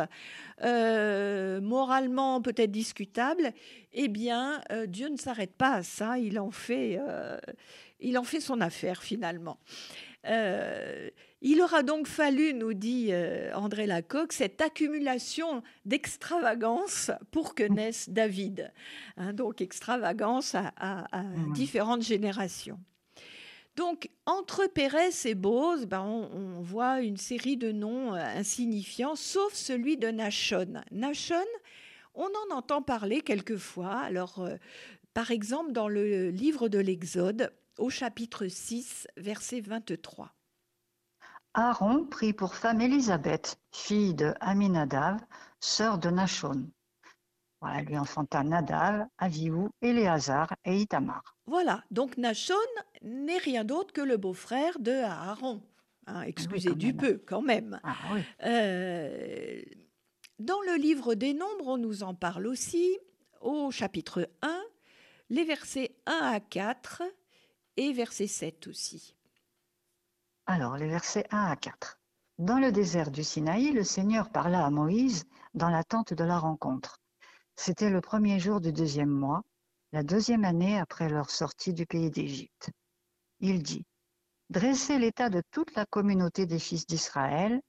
euh, 0.63 1.62
moralement 1.62 2.41
peut-être 2.41 2.72
discutable, 2.72 3.53
eh 3.93 4.08
bien, 4.08 4.62
Dieu 4.88 5.10
ne 5.10 5.17
s'arrête 5.17 5.53
pas 5.53 5.74
à 5.74 5.84
ça, 5.84 6.17
il 6.17 6.39
en 6.39 6.51
fait, 6.51 7.00
il 8.01 8.17
en 8.17 8.24
fait 8.24 8.39
son 8.39 8.62
affaire 8.62 9.03
finalement. 9.03 9.58
Euh, 10.27 11.10
il 11.41 11.62
aura 11.62 11.81
donc 11.81 12.05
fallu, 12.05 12.53
nous 12.53 12.74
dit 12.74 13.08
euh, 13.10 13.51
André 13.55 13.88
Lacocque, 13.88 14.34
cette 14.34 14.62
accumulation 14.62 15.63
d'extravagance 15.86 17.10
pour 17.31 17.55
que 17.55 17.63
naisse 17.63 18.10
David. 18.10 18.72
Hein, 19.17 19.34
donc 19.34 19.62
extravagance 19.62 20.55
à, 20.55 21.05
différentes 21.55 22.03
générations. 22.03 22.79
Donc, 23.77 24.10
entre 24.25 24.67
Pérès 24.67 25.25
et 25.25 25.34
Bose, 25.34 25.86
ben, 25.86 26.01
on, 26.01 26.62
voit 26.62 27.01
une 27.01 27.15
série 27.17 27.55
de 27.55 27.72
noms 27.72 28.13
euh, 28.13 28.20
insignifiants, 28.36 29.15
sauf 29.15 29.53
celui 29.53 29.98
de 29.98 30.10
Nachon. 30.10 30.84
Nachon, 30.91 31.46
on 32.13 32.27
en 32.27 32.55
entend 32.55 32.81
parler 32.81 33.22
quelquefois. 33.22 33.93
Alors, 33.96 34.46
par 35.13 35.31
exemple, 35.31 35.72
dans 35.72 35.88
le 35.88 36.29
livre 36.29 36.67
de 36.67 36.79
l'Exode, 36.79 37.51
au 37.81 37.89
chapitre 37.89 38.47
6, 38.47 39.07
verset 39.17 39.59
23. 39.59 40.31
Aaron 41.55 42.05
prit 42.05 42.31
pour 42.31 42.53
femme 42.53 42.79
Élisabeth, 42.79 43.59
fille 43.71 44.13
de 44.13 44.33
Aminadav, 44.39 45.17
sœur 45.59 45.97
de 45.97 46.11
Nachon. 46.11 46.69
Voilà, 47.59 47.81
lui 47.81 47.97
enfanta 47.97 48.43
Nadav, 48.43 49.07
Avihu, 49.17 49.67
Éléazar 49.81 50.53
et 50.63 50.77
Itamar. 50.77 51.35
Voilà, 51.47 51.83
donc 51.89 52.17
Nachon 52.17 52.53
n'est 53.01 53.39
rien 53.39 53.63
d'autre 53.63 53.91
que 53.93 54.01
le 54.01 54.17
beau-frère 54.17 54.79
de 54.79 54.91
Aaron. 54.91 55.61
Hein, 56.05 56.21
excusez 56.21 56.75
du 56.75 56.93
peu, 56.93 57.21
quand 57.25 57.41
même. 57.41 57.79
Ah 57.83 57.95
euh, 58.45 59.61
dans 60.38 60.61
le 60.61 60.75
livre 60.75 61.15
des 61.15 61.33
Nombres, 61.33 61.67
on 61.67 61.77
nous 61.77 62.03
en 62.03 62.13
parle 62.13 62.45
aussi, 62.45 62.97
au 63.41 63.71
chapitre 63.71 64.29
1, 64.43 64.61
les 65.31 65.43
versets 65.43 65.95
1 66.05 66.11
à 66.11 66.39
4 66.39 67.03
et 67.77 67.93
verset 67.93 68.27
7 68.27 68.67
aussi. 68.67 69.15
Alors, 70.45 70.77
les 70.77 70.87
versets 70.87 71.25
1 71.31 71.45
à 71.45 71.55
4. 71.55 71.99
Dans 72.39 72.59
le 72.59 72.71
désert 72.71 73.11
du 73.11 73.23
Sinaï, 73.23 73.71
le 73.71 73.83
Seigneur 73.83 74.31
parla 74.31 74.65
à 74.65 74.69
Moïse 74.69 75.25
dans 75.53 75.69
la 75.69 75.83
tente 75.83 76.13
de 76.13 76.23
la 76.23 76.39
rencontre. 76.39 76.99
C'était 77.55 77.89
le 77.89 78.01
premier 78.01 78.39
jour 78.39 78.59
du 78.61 78.73
deuxième 78.73 79.09
mois, 79.09 79.43
la 79.91 80.03
deuxième 80.03 80.45
année 80.45 80.79
après 80.79 81.09
leur 81.09 81.29
sortie 81.29 81.73
du 81.73 81.85
pays 81.85 82.09
d'Égypte. 82.09 82.71
Il 83.39 83.61
dit, 83.61 83.85
Dressez 84.49 84.97
l'état 84.97 85.29
de 85.29 85.41
toute 85.51 85.73
la 85.75 85.85
communauté 85.85 86.45
des 86.45 86.59
fils 86.59 86.85
d'Israël, 86.85 87.61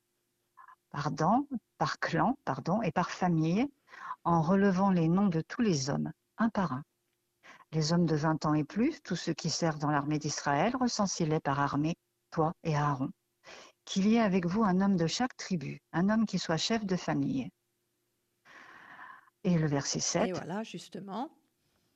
par 0.91 1.99
clan 2.01 2.37
et 2.83 2.93
par 2.93 3.11
famille, 3.11 3.69
en 4.25 4.43
relevant 4.43 4.91
les 4.91 5.09
noms 5.09 5.29
de 5.29 5.43
tous 5.43 5.63
les 5.63 5.91
hommes, 5.91 6.13
un 6.39 6.49
par 6.49 6.73
un 6.73 6.85
les 7.73 7.93
hommes 7.93 8.07
de 8.07 8.17
vingt 8.17 8.45
ans 8.45 8.55
et 8.55 8.65
plus, 8.65 9.01
tous 9.03 9.17
ceux 9.17 9.33
qui 9.33 9.51
servent 9.51 9.79
dans 9.79 9.91
l'armée 9.91 10.19
d'Israël, 10.19 10.77
recensez-les 10.77 11.41
par 11.41 11.59
armée, 11.59 11.95
toi 12.31 12.53
et 12.65 12.77
Aaron. 12.77 13.11
Qu'il 13.85 14.07
y 14.07 14.17
ait 14.17 14.21
avec 14.21 14.47
vous 14.47 14.63
un 14.63 14.81
homme 14.81 14.97
de 14.97 15.07
chaque 15.07 15.37
tribu, 15.37 15.81
un 15.93 16.09
homme 16.09 16.27
qui 16.27 16.39
soit 16.39 16.57
chef 16.57 16.85
de 16.85 16.97
famille. 16.97 17.49
Et 19.45 19.59
le 19.59 19.67
verset 19.67 20.01
7. 20.01 20.29
Et 20.29 20.33
voilà, 20.33 20.63
justement. 20.63 21.31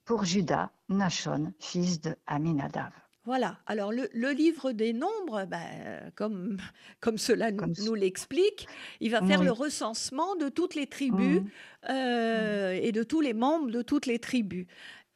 Pour 0.05 0.25
Judas, 0.25 0.71
Nachon, 0.89 1.53
fils 1.61 2.01
de 2.01 2.17
Aminadav. 2.27 2.93
Voilà. 3.25 3.59
Alors 3.67 3.93
le, 3.93 4.31
livre 4.33 4.71
des 4.71 4.93
nombres, 4.93 5.47
ben, 5.47 6.13
comme, 6.15 6.59
comme 7.01 7.19
cela 7.19 7.51
nous, 7.51 7.95
l'explique, 7.95 8.69
il 9.01 9.11
va 9.11 9.21
faire 9.21 9.43
le 9.43 9.51
recensement 9.51 10.37
de 10.37 10.49
toutes 10.49 10.77
les 10.77 10.87
tribus 10.87 11.41
mmh. 11.41 11.49
euh, 11.91 12.79
et 12.81 12.93
de 12.93 13.03
tous 13.03 13.21
les 13.21 13.35
membres 13.35 13.71
de 13.71 13.83
toutes 13.83 14.07
les 14.07 14.21
tribus. 14.21 14.67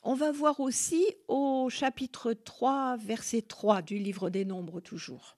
On 0.02 0.14
va 0.14 0.32
voir 0.32 0.60
aussi 0.60 1.04
au 1.28 1.68
chapitre 1.68 2.32
3, 2.32 2.96
verset 2.96 3.42
3 3.42 3.82
du 3.82 3.98
livre 3.98 4.30
des 4.30 4.46
Nombres 4.46 4.80
toujours. 4.80 5.36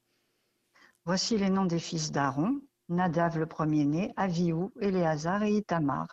Voici 1.05 1.37
les 1.37 1.51
noms 1.51 1.65
des 1.65 1.81
fils 1.81 2.13
d'Aaron, 2.13 2.61
Nadav 2.89 3.39
le 3.39 3.47
premier-né, 3.47 4.13
Avihu, 4.17 4.69
Éléazar 4.81 5.43
et 5.43 5.53
Itamar. 5.57 6.07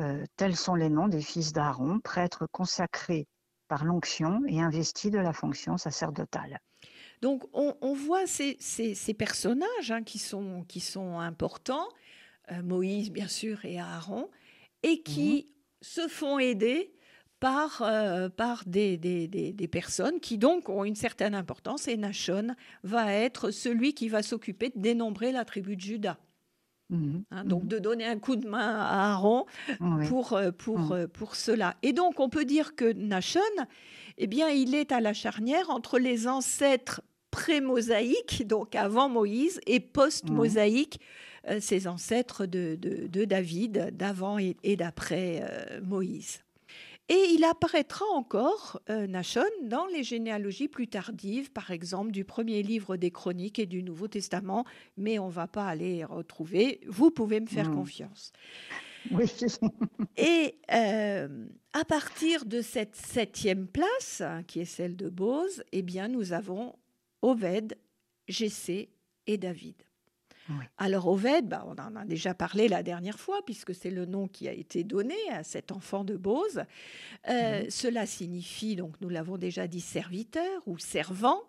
Euh, 0.00 0.24
tels 0.36 0.56
sont 0.56 0.74
les 0.74 0.90
noms 0.90 1.08
des 1.08 1.22
fils 1.22 1.54
d'Aaron, 1.54 2.00
prêtres 2.00 2.46
consacrés 2.52 3.26
par 3.68 3.84
l'onction 3.84 4.42
et 4.46 4.60
investis 4.60 5.10
de 5.10 5.18
la 5.18 5.32
fonction 5.32 5.78
sacerdotale. 5.78 6.60
Donc 7.22 7.44
on, 7.54 7.94
voit 7.94 8.26
ces, 8.26 8.58
personnages 9.18 9.90
hein, 9.90 10.02
qui, 10.02 10.18
sont, 10.18 10.64
qui, 10.68 10.80
sont, 10.80 11.18
importants, 11.18 11.88
euh, 12.50 12.62
Moïse 12.62 13.10
bien 13.10 13.28
sûr 13.28 13.64
et 13.64 13.78
Aaron, 13.78 14.28
et 14.82 15.02
qui 15.02 15.46
mhm 15.48 15.59
se 15.80 16.08
font 16.08 16.38
aider 16.38 16.92
par, 17.40 17.82
euh, 17.82 18.28
par 18.28 18.64
des, 18.66 18.98
des, 18.98 19.26
des, 19.26 19.68
personnes 19.68 20.20
qui 20.20 20.36
donc 20.36 20.68
ont 20.68 20.84
une 20.84 20.94
certaine 20.94 21.34
importance 21.34 21.88
et 21.88 21.96
Nachon 21.96 22.48
va 22.84 23.12
être 23.14 23.50
celui 23.50 23.94
qui 23.94 24.10
va 24.10 24.22
s'occuper 24.22 24.68
de 24.68 24.78
dénombrer 24.78 25.32
la 25.32 25.44
tribu 25.46 25.76
de 25.76 25.80
Judas. 25.80 26.18
Mhm. 26.90 27.24
Hein, 27.30 27.44
donc 27.44 27.62
mhm. 27.62 27.68
de 27.68 27.78
donner 27.78 28.04
un 28.04 28.18
coup 28.18 28.36
de 28.36 28.46
main 28.46 28.78
à 28.80 29.12
Aaron 29.12 29.46
pour, 30.08 30.34
euh, 30.34 30.50
pour, 30.50 30.78
mhm. 30.78 30.92
euh, 30.92 31.06
pour 31.06 31.36
cela. 31.36 31.76
Et 31.82 31.92
donc 31.92 32.20
on 32.20 32.28
peut 32.28 32.44
dire 32.44 32.74
que 32.74 32.92
Nachon, 32.92 33.40
eh 34.18 34.26
bien, 34.26 34.50
il 34.50 34.74
est 34.74 34.92
à 34.92 35.00
la 35.00 35.14
charnière 35.14 35.70
entre 35.70 35.98
les 35.98 36.28
ancêtres 36.28 37.00
pré-mosaïques, 37.30 38.46
donc 38.46 38.74
avant 38.74 39.08
Moïse, 39.08 39.60
et 39.66 39.80
post-mosaïques, 39.80 41.00
euh, 41.00 41.04
ses 41.60 41.86
ancêtres 41.86 42.46
de, 42.46 42.76
David, 43.24 43.96
d'avant 43.96 44.38
et, 44.38 44.76
d'après 44.76 45.42
euh, 45.42 45.80
Moïse. 45.82 46.40
Et 47.08 47.34
il 47.34 47.42
apparaîtra 47.44 48.04
encore, 48.14 48.80
euh, 48.88 49.08
Nachon, 49.08 49.42
dans 49.64 49.86
les 49.86 50.04
généalogies 50.04 50.68
plus 50.68 50.86
tardives, 50.86 51.50
par 51.50 51.72
exemple 51.72 52.12
du 52.12 52.24
premier 52.24 52.62
livre 52.62 52.96
des 52.96 53.10
Chroniques 53.10 53.58
et 53.58 53.66
du 53.66 53.82
Nouveau 53.82 54.06
Testament, 54.06 54.64
mais 54.96 55.18
on 55.18 55.26
ne 55.26 55.32
va 55.32 55.48
pas 55.48 55.66
aller 55.66 56.04
retrouver. 56.04 56.80
Vous 56.86 57.10
pouvez 57.10 57.40
me 57.40 57.46
faire 57.46 57.70
confiance. 57.70 58.32
Oui. 59.10 59.24
et 60.16 60.56
à 60.68 61.84
partir 61.84 62.44
de 62.44 62.60
cette 62.60 62.94
septième 62.94 63.66
place, 63.66 64.20
hein, 64.20 64.42
qui 64.46 64.60
est 64.60 64.64
celle 64.64 64.94
de 64.94 65.08
Bose, 65.08 65.64
eh 65.72 65.82
bien, 65.82 66.06
nous 66.06 66.32
avons 66.32 66.76
Oved, 67.22 67.76
Jessé 68.28 68.90
et 69.26 69.36
David. 69.36 69.74
Alors 70.78 71.06
Oved, 71.08 71.48
bah, 71.48 71.64
on 71.66 71.80
en 71.80 71.96
a 71.96 72.04
déjà 72.04 72.34
parlé 72.34 72.68
la 72.68 72.82
dernière 72.82 73.18
fois, 73.18 73.40
puisque 73.44 73.74
c'est 73.74 73.90
le 73.90 74.06
nom 74.06 74.28
qui 74.28 74.48
a 74.48 74.52
été 74.52 74.84
donné 74.84 75.16
à 75.30 75.44
cet 75.44 75.72
enfant 75.72 76.04
de 76.04 76.16
Bose. 76.16 76.64
Euh, 77.28 77.64
cela 77.68 78.06
signifie, 78.06 78.76
donc 78.76 78.94
nous 79.00 79.08
l'avons 79.08 79.38
déjà 79.38 79.66
dit, 79.66 79.80
serviteur 79.80 80.62
ou 80.66 80.78
servant, 80.78 81.40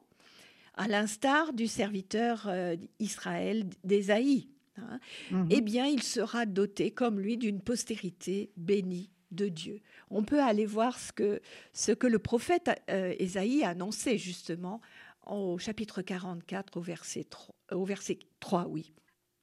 à 0.76 0.88
l'instar 0.88 1.54
du 1.54 1.68
serviteur 1.68 2.46
euh, 2.48 2.76
Israël 3.00 3.66
d'Ésaïe. 3.84 4.48
Hein. 4.78 5.00
Mhm. 5.32 5.48
Eh 5.50 5.62
bien, 5.62 5.86
il 5.86 6.04
sera 6.04 6.46
doté, 6.46 6.92
comme 6.92 7.20
lui, 7.20 7.38
d'une 7.38 7.62
postérité 7.62 8.52
bénie 8.58 9.10
de 9.32 9.48
Dieu. 9.48 9.82
On 10.10 10.24
peut 10.24 10.42
aller 10.42 10.66
voir 10.66 11.00
ce 11.00 11.12
que, 11.14 11.42
ce 11.74 11.92
que 11.92 12.08
le 12.08 12.20
prophète 12.20 12.70
euh, 12.90 13.14
Ésaïe 13.18 13.64
a 13.64 13.70
annoncé 13.70 14.18
justement 14.18 14.82
au 15.32 15.58
chapitre 15.58 16.02
44 16.02 16.78
au 16.78 16.82
verset 16.82 17.24
3, 17.24 17.56
au 17.72 17.86
verset 17.86 18.20
3 18.40 18.68
oui. 18.68 18.94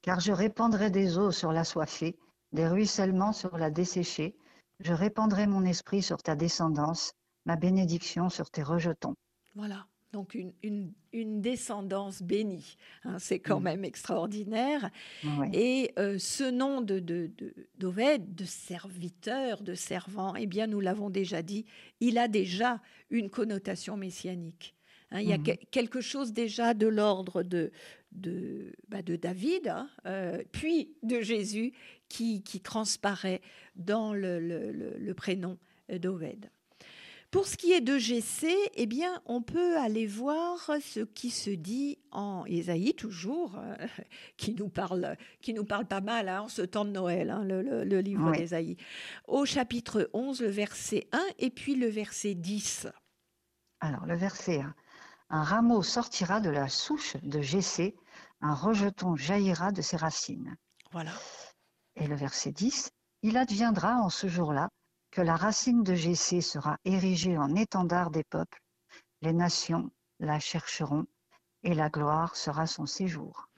Car 0.03 0.21
je 0.21 0.33
répandrai 0.33 0.91
des 0.91 1.19
eaux 1.19 1.33
sur 1.33 1.53
la 1.53 1.65
soifée 1.65 2.17
des 2.53 2.67
ruissellements 2.67 3.33
sur 3.33 3.59
la 3.59 3.71
desséchée. 3.71 4.37
Je 4.81 4.93
répandrai 4.93 5.47
mon 5.47 5.65
esprit 5.65 6.03
sur 6.03 6.23
ta 6.23 6.37
descendance, 6.37 7.13
ma 7.47 7.57
bénédiction 7.57 8.29
sur 8.29 8.51
tes 8.51 8.63
rejetons. 8.63 9.15
Voilà. 9.55 9.87
Donc 10.13 10.35
une, 10.35 10.55
une, 11.13 11.43
descendance 11.43 12.23
bénie, 12.23 12.77
hein, 13.05 13.19
c'est 13.19 13.41
quand 13.41 13.61
mm. 13.61 13.65
même 13.65 13.85
extraordinaire. 13.85 14.91
Et 15.53 15.93
euh, 15.99 16.17
ce 16.19 16.45
nom 16.51 16.81
de 16.81 16.99
d'Oved, 17.79 18.35
de, 18.35 18.43
de, 18.43 18.45
serviteur, 18.47 19.61
de 19.61 19.75
servant, 19.75 20.35
eh 20.35 20.47
bien 20.47 20.67
nous 20.67 20.81
l'avons 20.81 21.11
déjà 21.11 21.43
dit, 21.43 21.67
il 22.01 22.17
a 22.17 22.27
déjà 22.27 22.81
une 23.11 23.29
connotation 23.29 23.99
messianique. 23.99 24.78
Hein. 25.11 25.21
il 25.21 25.29
y 25.29 25.33
a 25.33 25.39
mm-hmm. 25.39 25.69
quelque 25.71 26.01
chose 26.01 26.33
déjà 26.33 26.75
de 26.75 26.87
l'ordre 26.87 27.43
de, 27.43 27.71
de, 28.13 28.73
bah, 28.89 29.03
de 29.03 29.17
David, 29.17 29.69
hein, 29.69 29.89
euh, 30.07 30.43
puis 30.53 30.95
de 31.03 31.21
Jésus, 31.21 31.73
qui, 32.09 32.43
qui 32.43 32.61
transparaît 32.61 33.41
dans 33.77 34.15
le, 34.15 34.41
le, 34.41 34.73
le 34.73 35.15
prénom 35.15 35.59
d'Oved. 35.89 36.51
Pour 37.31 37.47
ce 37.47 37.59
qui 37.59 37.73
est 37.73 37.83
de 37.83 37.99
GC, 37.99 38.49
eh 38.75 38.87
bien, 38.87 39.21
on 39.27 39.43
peut 39.43 39.77
aller 39.77 40.07
voir 40.07 40.71
ce 40.81 41.01
qui 41.01 41.29
se 41.29 41.51
dit 41.51 41.99
en 42.11 42.47
Ésaïe, 42.47 42.95
toujours, 42.95 43.59
euh, 43.59 43.77
qui, 44.39 44.55
nous 44.55 44.71
parle, 44.71 45.15
qui 45.43 45.53
nous 45.53 45.67
parle 45.67 45.85
pas 45.85 46.01
mal 46.01 46.31
hein, 46.31 46.43
en 46.43 46.49
ce 46.49 46.63
temps 46.63 46.87
de 46.87 46.91
Noël, 46.91 47.29
hein, 47.29 47.45
le, 47.45 48.01
livre 48.01 48.33
d'Ésaïe. 48.33 48.79
Au 49.27 49.45
chapitre 49.45 50.09
11, 50.15 50.41
le 50.41 50.49
verset 50.49 51.07
1 51.13 51.21
et 51.39 51.51
puis 51.51 51.75
le 51.75 51.89
verset 51.89 52.35
10. 52.35 52.87
Alors, 53.81 54.07
le 54.07 54.17
verset 54.17 54.61
1. 54.61 54.75
Un 55.31 55.43
rameau 55.43 55.83
sortira 55.83 56.41
de 56.41 56.51
la 56.51 56.69
souche 56.69 57.17
de 57.23 57.41
GC, 57.41 57.97
un 58.41 58.55
rejeton 58.55 59.17
jaillira 59.17 59.73
de 59.73 59.83
ses 59.83 59.97
racines. 59.97 60.57
Voilà. 60.93 61.13
Et 61.97 62.07
le 62.07 62.17
verset 62.17 62.53
10. 62.53 62.91
Il 63.23 63.37
adviendra 63.37 63.97
en 63.97 64.11
ce 64.11 64.29
jour-là 64.29 64.69
que 65.11 65.21
la 65.21 65.37
racine 65.37 65.83
de 65.83 65.95
Jessé 65.95 66.41
sera 66.41 66.79
érigée 66.85 67.37
en 67.37 67.55
étendard 67.57 68.11
des 68.11 68.25
peuples, 68.25 68.61
les 69.23 69.33
nations 69.33 69.91
la 70.21 70.39
chercheront 70.39 71.07
et 71.63 71.75
la 71.75 71.89
gloire 71.89 72.37
sera 72.37 72.67
son 72.67 72.87
séjour. 72.87 73.49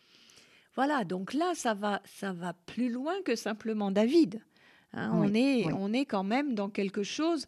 Voilà, 0.74 1.04
donc 1.04 1.34
là, 1.34 1.52
ça 1.54 1.74
va, 1.74 2.00
ça 2.04 2.32
va 2.32 2.54
plus 2.54 2.90
loin 2.90 3.20
que 3.22 3.36
simplement 3.36 3.90
David. 3.90 4.42
Hein. 4.92 5.10
on, 5.12 5.34
est, 5.34 5.72
on 5.72 5.92
est 5.92 6.06
quand 6.06 6.24
même 6.24 6.54
dans 6.54 6.70
quelque 6.70 7.02
chose 7.02 7.46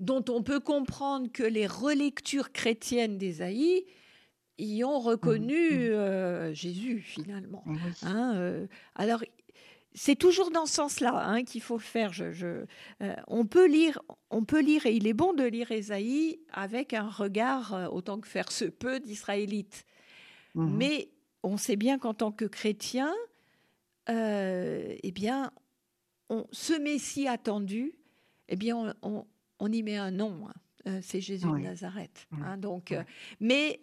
dont 0.00 0.24
on 0.28 0.42
peut 0.42 0.60
comprendre 0.60 1.30
que 1.30 1.42
les 1.42 1.66
relectures 1.66 2.52
chrétiennes 2.52 3.18
d'Ésaïe 3.18 3.84
y 4.58 4.84
ont 4.84 4.98
reconnu 4.98 5.70
mmh, 5.70 5.76
mmh. 5.76 5.92
Euh, 5.92 6.54
Jésus 6.54 7.00
finalement. 7.00 7.64
Hein, 8.02 8.34
euh, 8.36 8.66
alors 8.94 9.22
c'est 9.94 10.16
toujours 10.16 10.50
dans 10.50 10.66
ce 10.66 10.74
sens-là 10.74 11.26
hein, 11.26 11.44
qu'il 11.44 11.62
faut 11.62 11.78
faire. 11.78 12.12
Je, 12.12 12.24
euh, 13.02 13.14
on, 13.26 13.44
peut 13.44 13.66
lire, 13.66 14.00
on 14.30 14.44
peut 14.44 14.60
lire, 14.60 14.86
et 14.86 14.94
il 14.94 15.06
est 15.06 15.14
bon 15.14 15.32
de 15.32 15.44
lire 15.44 15.70
Ésaïe 15.70 16.40
avec 16.52 16.92
un 16.92 17.08
regard, 17.08 17.88
autant 17.92 18.20
que 18.20 18.28
faire 18.28 18.52
se 18.52 18.66
peut, 18.66 19.00
d'israélite. 19.00 19.84
Mhm. 20.54 20.76
Mais 20.76 21.08
on 21.42 21.56
sait 21.56 21.76
bien 21.76 21.98
qu'en 21.98 22.14
tant 22.14 22.32
que 22.32 22.44
chrétien, 22.44 23.12
euh, 24.08 24.96
eh 25.02 25.12
bien, 25.12 25.52
on, 26.28 26.46
ce 26.52 26.72
Messie 26.72 27.28
attendu, 27.28 27.94
eh 28.48 28.56
bien, 28.56 28.76
on, 28.76 28.94
on, 29.02 29.26
y 29.68 29.82
met 29.82 29.96
un 29.96 30.10
nom. 30.10 30.48
Hein. 30.48 31.00
c'est 31.02 31.20
Jésus 31.20 31.46
de 31.46 31.58
Nazareth. 31.58 32.26
Hein, 32.42 32.56
donc, 32.56 32.94
mais 33.40 33.78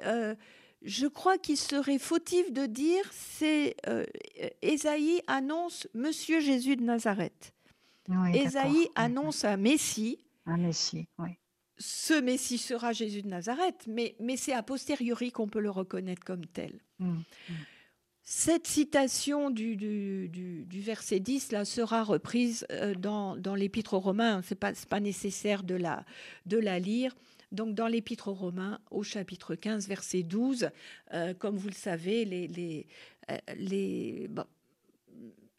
je 0.83 1.07
crois 1.07 1.37
qu'il 1.37 1.57
serait 1.57 1.99
fautif 1.99 2.51
de 2.51 2.65
dire 2.65 3.03
c'est 3.11 3.75
euh, 3.87 4.05
Ésaïe 4.61 5.21
annonce 5.27 5.87
Monsieur 5.93 6.39
Jésus 6.39 6.75
de 6.75 6.83
Nazareth. 6.83 7.53
Ésaïe 8.33 8.87
annonce 8.95 9.43
un 9.43 9.57
Messie. 9.57 10.25
Un 10.45 10.57
Messie, 10.57 11.07
oui. 11.19 11.31
Ce 11.79 12.19
Messie 12.19 12.57
sera 12.57 12.91
Jésus 12.91 13.21
de 13.21 13.27
Nazareth, 13.27 13.85
mais, 13.87 14.15
mais 14.19 14.35
c'est 14.35 14.53
a 14.53 14.63
posteriori 14.63 15.31
qu'on 15.31 15.47
peut 15.47 15.59
le 15.59 15.69
reconnaître 15.69 16.23
comme 16.23 16.45
tel. 16.45 16.79
Cette 18.29 18.67
citation 18.67 19.49
du, 19.49 20.67
verset 20.69 21.21
10 21.21 21.53
là, 21.53 21.63
sera 21.63 22.03
reprise 22.03 22.67
euh, 22.71 22.93
dans, 22.93 23.55
l'Épître 23.55 23.93
aux 23.93 24.01
Romains. 24.01 24.41
Ce 24.41 24.53
n'est 24.53 24.73
pas, 24.89 24.99
nécessaire 24.99 25.63
de 25.63 25.75
la, 25.75 26.79
lire. 26.79 27.15
Donc 27.53 27.73
dans 27.73 27.87
l'Épître 27.87 28.27
aux 28.27 28.33
Romains, 28.33 28.81
au 28.91 29.01
chapitre 29.01 29.55
15, 29.55 29.87
verset 29.87 30.23
12, 30.23 30.71
euh, 31.13 31.33
comme 31.35 31.55
vous 31.55 31.69
le 31.69 31.73
savez, 31.73 32.25
les, 32.25 32.85
euh, 33.31 34.27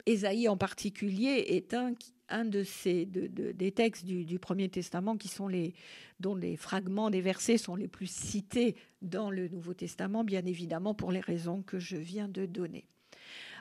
Ésaïe 0.05 0.47
en 0.47 0.55
particulier 0.55 1.45
est 1.47 1.73
un, 1.73 1.95
un 2.29 2.45
de 2.45 2.63
ces 2.63 3.05
de, 3.05 3.51
des 3.51 3.71
textes 3.71 4.05
du, 4.05 4.39
Premier 4.39 4.69
Testament 4.69 5.17
qui 5.17 5.27
sont 5.27 5.47
les, 5.47 5.73
dont 6.19 6.35
les 6.35 6.55
fragments 6.55 7.09
des 7.09 7.21
versets 7.21 7.57
sont 7.57 7.75
les 7.75 7.87
plus 7.87 8.09
cités 8.09 8.75
dans 9.01 9.31
le 9.31 9.47
Nouveau 9.47 9.73
Testament, 9.73 10.23
bien 10.23 10.45
évidemment 10.45 10.93
pour 10.93 11.11
les 11.11 11.19
raisons 11.19 11.61
que 11.61 11.79
je 11.79 11.97
viens 11.97 12.27
de 12.27 12.45
donner. 12.45 12.85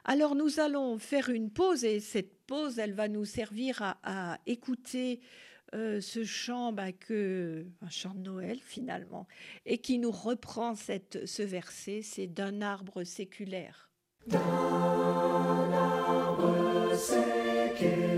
Alors 0.04 0.34
nous 0.34 0.60
allons 0.60 0.98
faire 0.98 1.28
une 1.28 1.50
pause 1.50 1.84
et 1.84 2.00
cette 2.00 2.38
pause, 2.46 2.78
elle 2.78 2.94
va 2.94 3.08
nous 3.08 3.24
servir 3.24 3.96
à, 4.02 4.38
écouter 4.46 5.20
euh, 5.74 6.00
ce 6.00 6.24
chant, 6.24 6.72
bah, 6.72 6.86
un 7.10 7.90
chant 7.90 8.14
de 8.14 8.20
Noël 8.20 8.58
finalement, 8.62 9.26
et 9.66 9.78
qui 9.78 9.98
nous 9.98 10.10
reprend 10.10 10.74
ce 10.74 11.42
verset, 11.42 12.00
c'est 12.02 12.26
d'un 12.26 12.62
arbre 12.62 13.04
séculaire. 13.04 13.90
D'un 14.26 14.40
arbre 15.72 16.94
séculaire. 16.96 18.17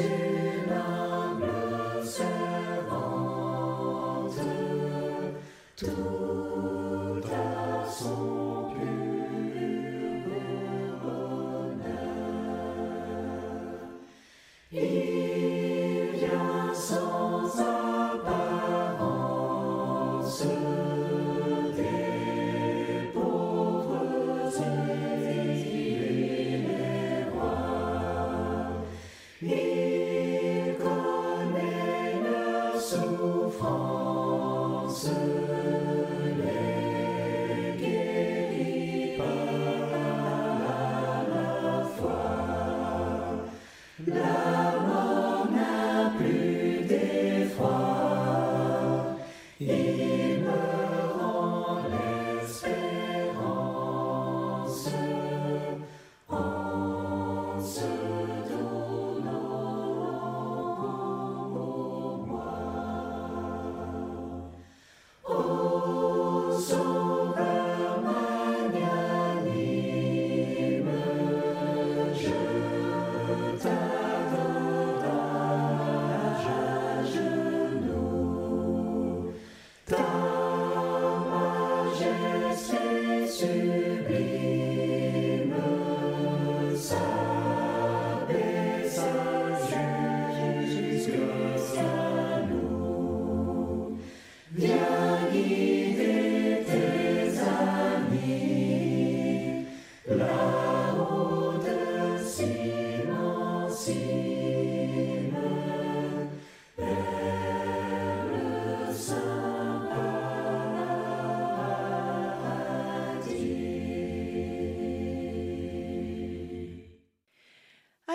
Jesus. 0.00 0.39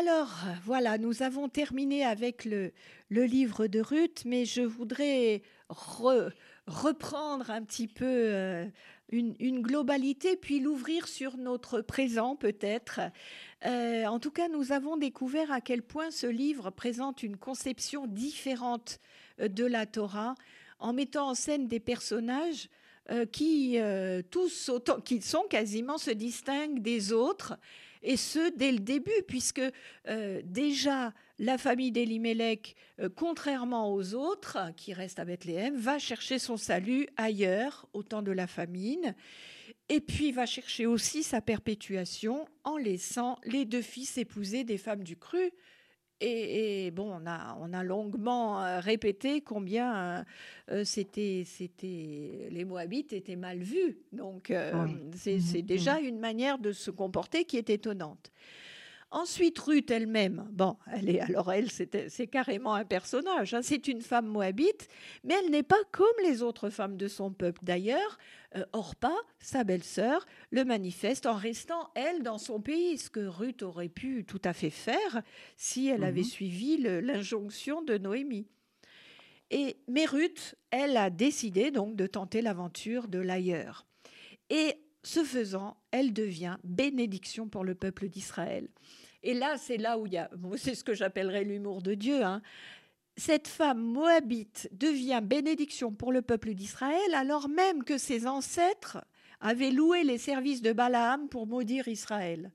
Alors 0.08 0.30
voilà, 0.64 1.00
nous 1.00 1.24
avons 1.24 1.50
terminé 1.50 2.06
avec 2.06 2.46
le, 2.46 2.72
livre 3.10 3.66
de 3.66 3.80
Ruth, 3.80 4.22
mais 4.24 4.46
je 4.46 4.62
voudrais 4.62 5.42
reprendre 6.68 7.50
un 7.50 7.64
petit 7.64 7.88
peu 7.88 8.06
euh, 8.06 8.66
une, 9.10 9.64
globalité, 9.64 10.36
puis 10.36 10.60
l'ouvrir 10.60 11.08
sur 11.08 11.38
notre 11.38 11.82
présent 11.82 12.36
peut-être. 12.36 13.00
Euh, 13.66 14.06
en 14.06 14.20
tout 14.20 14.30
cas, 14.30 14.48
nous 14.48 14.72
avons 14.72 14.96
découvert 14.96 15.52
à 15.52 15.60
quel 15.60 15.82
point 15.82 16.12
ce 16.12 16.28
livre 16.28 16.70
présente 16.70 17.24
une 17.24 17.38
conception 17.38 18.06
différente 18.06 19.00
euh, 19.40 19.48
de 19.48 19.66
la 19.66 19.88
Torah, 19.88 20.36
en 20.78 20.94
mettant 20.94 21.30
en 21.30 21.34
scène 21.34 21.68
des 21.68 21.80
personnages 21.80 22.70
qui, 23.32 23.78
tous 24.32 24.70
autant 24.70 25.00
qu'ils 25.00 25.24
sont, 25.24 25.44
quasiment 25.48 26.00
se 26.00 26.10
distinguent 26.10 26.82
des 26.82 27.14
autres 27.14 27.56
et 28.06 28.18
ce 28.18 28.56
dès 28.56 28.72
le 28.72 28.80
début, 28.80 29.24
puisque 29.28 29.62
euh, 30.08 30.42
déjà 30.46 31.14
la 31.40 31.58
famille 31.58 31.92
d'Elimelech, 31.92 32.76
euh, 33.00 33.10
contrairement 33.14 33.92
aux 33.92 34.14
autres 34.14 34.58
qui 34.78 34.94
restent 34.94 35.20
à 35.20 35.26
Bethléem, 35.26 35.76
va 35.76 36.00
chercher 36.00 36.40
son 36.40 36.56
salut 36.56 37.08
ailleurs, 37.18 37.88
au 37.94 38.04
temps 38.04 38.22
de 38.22 38.32
la 38.32 38.48
famine, 38.48 39.16
et 39.90 40.00
puis 40.00 40.32
va 40.32 40.46
chercher 40.46 40.86
aussi 40.86 41.24
sa 41.24 41.42
perpétuation 41.42 42.48
en 42.64 42.78
laissant 42.78 43.38
les 43.44 43.66
deux 43.66 43.82
fils 43.82 44.18
épouser 44.18 44.64
des 44.64 44.78
femmes 44.78 45.04
du 45.04 45.18
cru, 45.18 45.52
et, 46.22 46.92
bon, 46.92 47.12
on 47.12 47.26
a, 47.28 47.58
on 47.60 47.74
a 47.74 47.84
longuement 47.84 48.64
euh, 48.64 48.80
répété 48.80 49.42
combien 49.42 49.96
euh, 49.96 50.24
euh, 50.72 50.84
c'était, 50.86 51.44
c'était, 51.46 52.48
les 52.50 52.66
Moabites 52.66 53.14
étaient 53.14 53.36
mal 53.36 53.60
vus. 53.60 53.98
Donc, 54.14 54.54
c'est, 55.14 55.40
c'est 55.40 55.62
mmh, 55.62 55.66
déjà 55.66 56.00
mmh. 56.00 56.06
une 56.06 56.20
manière 56.20 56.58
de 56.58 56.72
se 56.72 56.90
comporter 56.90 57.46
qui 57.46 57.58
est 57.58 57.70
étonnante. 57.70 58.32
Ensuite, 59.12 59.58
Ruth 59.60 59.92
elle-même, 59.92 60.48
bon, 60.52 60.78
elle 60.92 61.10
est, 61.10 61.22
alors 61.22 61.54
elle, 61.54 61.70
c'est 61.72 62.28
carrément 62.28 62.74
un 62.74 62.84
personnage. 62.84 63.54
Hein. 63.54 63.62
c'est 63.62 63.88
une 63.88 64.02
femme 64.02 64.26
moabite, 64.26 64.88
mais 65.24 65.36
elle 65.40 65.52
n'est 65.52 65.64
pas 65.64 65.82
comme 65.92 66.08
les 66.24 66.42
autres 66.42 66.70
femmes 66.70 66.98
de 66.98 67.08
son 67.08 67.32
peuple. 67.32 67.60
D'ailleurs, 67.64 68.18
euh, 68.58 68.66
Orpa, 68.74 69.14
sa 69.40 69.64
belle-sœur, 69.64 70.26
le 70.50 70.66
manifeste 70.66 71.28
en 71.28 71.36
restant, 71.36 71.92
elle, 71.96 72.24
dans 72.24 72.38
son 72.38 72.60
pays, 72.60 72.98
ce 72.98 73.10
que 73.10 73.26
Ruth 73.26 73.64
aurait 73.64 73.90
pu 73.90 74.26
tout 74.26 74.42
à 74.44 74.54
fait 74.54 74.70
faire 74.70 75.22
si 75.56 75.88
elle 75.88 76.04
avait 76.04 76.22
mhm. 76.22 76.28
suivi 76.28 76.78
l'injonction 76.78 77.82
de 77.84 77.98
Noémie. 77.98 78.48
Et, 79.52 79.78
mais 79.88 80.06
Ruth, 80.06 80.56
elle 80.72 80.98
a 80.98 81.10
décidé 81.10 81.72
donc 81.72 81.96
de 81.96 82.08
tenter 82.08 82.42
l'aventure 82.42 83.08
de 83.08 83.20
l'ailleurs. 83.20 83.86
Et 84.50 84.76
ce 85.06 85.24
faisant, 85.24 85.78
elle 85.92 86.14
devient 86.14 86.58
bénédiction 86.64 87.48
pour 87.48 87.64
le 87.64 87.76
peuple 87.76 88.08
d'Israël. 88.10 88.68
Et 89.24 89.34
là, 89.34 89.58
c'est 89.58 89.78
là 89.78 89.98
où 89.98 90.06
il 90.06 90.14
y 90.14 90.18
a, 90.18 90.30
c'est 90.58 90.76
ce 90.76 90.84
que 90.84 90.94
j'appellerais 90.94 91.44
l'humour 91.44 91.82
de 91.82 91.94
Dieu. 91.94 92.24
Hein. 92.24 92.42
Cette 93.18 93.48
femme 93.48 93.82
moabite 93.82 94.70
devient 94.72 95.22
bénédiction 95.24 95.94
pour 95.94 96.12
le 96.12 96.22
peuple 96.22 96.54
d'Israël 96.54 97.14
alors 97.14 97.48
même 97.48 97.84
que 97.84 97.98
ses 97.98 98.28
ancêtres 98.28 98.98
avait 99.42 99.72
loué 99.72 100.04
les 100.04 100.18
services 100.18 100.62
de 100.62 100.74
Balaam 100.74 101.28
pour 101.30 101.48
maudire 101.48 101.88
Israël. 101.88 102.52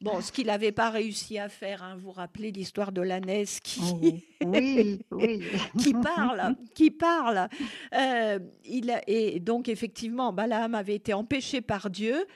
Bon, 0.00 0.20
ce 0.20 0.32
qu'il 0.32 0.46
n'avait 0.46 0.72
pas 0.72 0.90
réussi 0.90 1.38
à 1.38 1.48
faire, 1.48 1.82
hein, 1.82 1.96
vous 1.98 2.12
rappelez 2.12 2.50
l'histoire 2.50 2.92
de 2.92 3.02
l'ânesse 3.02 3.60
qui, 3.60 3.80
oh, 3.82 4.46
oui, 4.46 5.00
oui. 5.10 5.42
qui 5.78 5.92
parle, 5.94 6.56
qui 6.74 6.90
parle. 6.90 7.48
Euh, 7.94 8.38
il 8.64 8.94
et 9.06 9.40
donc 9.40 9.68
effectivement, 9.68 10.32
Balaam 10.32 10.74
avait 10.74 10.94
été 10.94 11.14
empêché 11.14 11.60
par 11.60 11.90
Dieu 11.90 12.26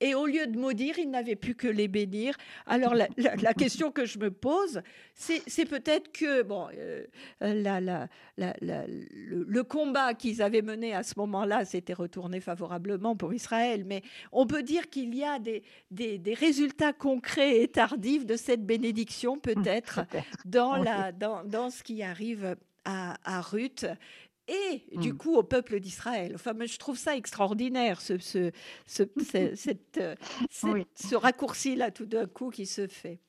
et 0.00 0.14
au 0.14 0.26
lieu 0.26 0.46
de 0.46 0.58
maudire, 0.58 0.98
il 0.98 1.10
n'avait 1.10 1.36
plus 1.36 1.54
que 1.54 1.68
les 1.68 1.88
bénir. 1.88 2.36
Alors 2.66 2.94
la, 2.94 3.54
question 3.54 3.90
que 3.90 4.04
je 4.04 4.18
me 4.18 4.30
pose, 4.30 4.82
c'est 5.14 5.64
peut-être 5.64 6.12
que 6.12 6.42
bon, 6.42 6.68
euh, 6.76 7.06
le, 7.40 9.62
combat 9.62 10.14
qu'ils 10.14 10.42
avaient 10.42 10.62
mené 10.62 10.94
à 10.94 11.02
ce 11.02 11.14
moment-là 11.16 11.64
s'était 11.64 11.94
retourné 11.94 12.40
favorablement 12.40 13.16
pour 13.16 13.32
Israël, 13.32 13.84
mais 13.86 14.02
on 14.32 14.46
peut 14.46 14.62
dire 14.62 14.90
qu'il 14.90 15.14
y 15.14 15.24
a 15.24 15.38
des, 15.38 15.62
des, 15.90 16.34
résultats 16.34 16.92
concrets 16.92 17.62
et 17.62 17.68
tardifs 17.68 18.26
de 18.26 18.36
cette 18.36 18.66
bénédiction 18.66 19.38
peut-être 19.38 20.00
dans, 20.44 20.84
dans, 21.18 21.44
dans 21.44 21.70
ce 21.70 21.82
qui 21.82 22.02
arrive 22.02 22.56
à, 22.84 23.16
à 23.24 23.40
Ruth 23.40 23.86
et 24.48 24.84
du 24.96 25.12
mmh. 25.12 25.16
coup 25.16 25.36
au 25.36 25.42
peuple 25.42 25.80
d'Israël. 25.80 26.32
Enfin, 26.34 26.54
je 26.64 26.78
trouve 26.78 26.96
ça 26.96 27.16
extraordinaire, 27.16 28.00
ce, 28.00 28.18
ce, 28.18 28.52
ce, 28.86 29.02
cette, 29.54 29.98
euh, 29.98 30.14
ce 30.50 31.14
raccourci-là 31.14 31.90
tout 31.90 32.06
d'un 32.06 32.26
coup 32.26 32.50
qui 32.50 32.66
se 32.66 32.86
fait. 32.86 33.20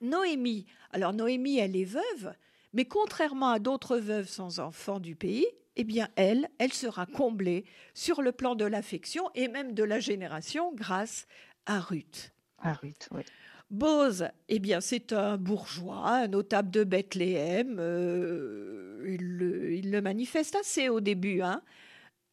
Noémie, 0.00 0.66
alors 0.90 1.12
Noémie, 1.12 1.58
elle 1.58 1.76
est 1.76 1.84
veuve, 1.84 2.34
mais 2.72 2.84
contrairement 2.84 3.50
à 3.50 3.58
d'autres 3.58 3.98
veuves 3.98 4.28
sans 4.28 4.58
enfants 4.58 5.00
du 5.00 5.14
pays, 5.14 5.46
eh 5.76 5.84
bien, 5.84 6.08
elle, 6.16 6.48
elle 6.58 6.72
sera 6.72 7.06
comblée 7.06 7.64
sur 7.94 8.22
le 8.22 8.32
plan 8.32 8.54
de 8.54 8.64
l'affection 8.64 9.30
et 9.34 9.48
même 9.48 9.74
de 9.74 9.82
la 9.82 10.00
génération 10.00 10.72
grâce 10.74 11.26
à 11.66 11.80
Ruth. 11.80 12.32
À 12.58 12.72
Ruth, 12.74 13.08
oui. 13.12 13.22
Bose, 13.74 14.28
eh 14.48 14.60
bien, 14.60 14.80
c'est 14.80 15.12
un 15.12 15.36
bourgeois, 15.36 16.08
un 16.08 16.28
notable 16.28 16.70
de 16.70 16.84
Bethléem. 16.84 17.76
Euh, 17.80 19.04
il, 19.06 19.90
le, 19.90 20.00
manifeste 20.00 20.56
assez 20.56 20.88
au 20.88 21.00
début, 21.00 21.42
hein. 21.42 21.60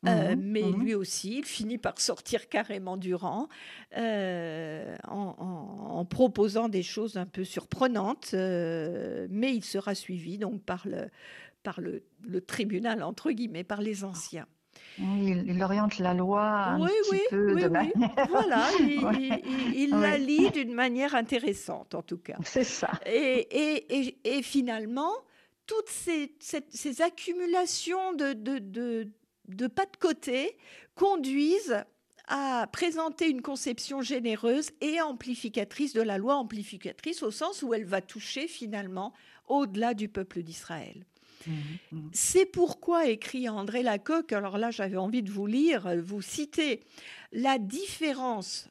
Euh, 0.07 0.35
mhm, 0.35 0.41
mais 0.41 0.63
mhm. 0.63 0.83
lui 0.83 0.95
aussi, 0.95 1.39
il 1.39 1.45
finit 1.45 1.77
par 1.77 1.99
sortir 1.99 2.49
carrément 2.49 2.97
du 2.97 3.13
rang 3.13 3.49
euh, 3.97 4.95
en, 5.07 6.05
proposant 6.05 6.69
des 6.69 6.81
choses 6.81 7.17
un 7.17 7.27
peu 7.27 7.43
surprenantes, 7.43 8.33
mais 8.33 9.55
il 9.55 9.63
sera 9.63 9.93
suivi 9.93 10.39
donc 10.39 10.63
par 10.63 10.87
le, 10.87 11.09
par 11.61 11.81
le 11.81 12.41
tribunal, 12.41 13.03
entre 13.03 13.31
guillemets, 13.31 13.63
par 13.63 13.81
les 13.81 14.03
anciens 14.03 14.47
il, 14.97 15.61
oriente 15.63 15.99
la 15.99 16.13
loi 16.13 16.43
un 16.43 16.85
petit 16.85 17.19
peu 17.29 17.55
de 17.55 17.67
manière. 17.67 17.93
Voilà, 18.29 18.67
il, 18.79 19.89
la 19.91 20.17
lit 20.17 20.49
d'une 20.51 20.73
manière 20.73 21.15
intéressante 21.15 21.95
en 21.95 22.01
tout 22.01 22.17
cas. 22.17 22.37
C'est 22.43 22.63
ça. 22.63 22.91
Et, 23.05 24.17
et, 24.23 24.41
finalement, 24.41 25.13
toutes 25.65 25.89
ces, 25.89 26.35
ces, 26.39 27.01
accumulations 27.01 28.13
de, 28.13 28.33
de, 28.33 29.07
de, 29.47 29.67
pas 29.67 29.85
de 29.85 29.97
côté 29.99 30.57
conduisent 30.95 31.83
à 32.27 32.67
présenter 32.71 33.29
une 33.29 33.41
conception 33.41 34.01
généreuse 34.01 34.69
et 34.79 35.01
amplificatrice 35.01 35.93
de 35.93 36.01
la 36.01 36.17
loi, 36.17 36.35
amplificatrice 36.35 37.23
au 37.23 37.31
sens 37.31 37.61
où 37.61 37.73
elle 37.73 37.85
va 37.85 38.01
toucher 38.01 38.47
finalement 38.47 39.13
au-delà 39.47 39.93
du 39.93 40.07
peuple 40.07 40.41
d'Israël. 40.41 41.05
Mmh, 41.47 41.51
mmh. 41.91 42.09
C'est 42.13 42.45
pourquoi, 42.45 43.07
écrit 43.07 43.49
André 43.49 43.83
Lacocque, 43.83 44.33
alors 44.33 44.57
là 44.57 44.71
j'avais 44.71 44.97
envie 44.97 45.23
de 45.23 45.31
vous 45.31 45.47
lire, 45.47 45.89
vous 46.03 46.21
citer, 46.21 46.81
la 47.31 47.57
différence 47.57 48.69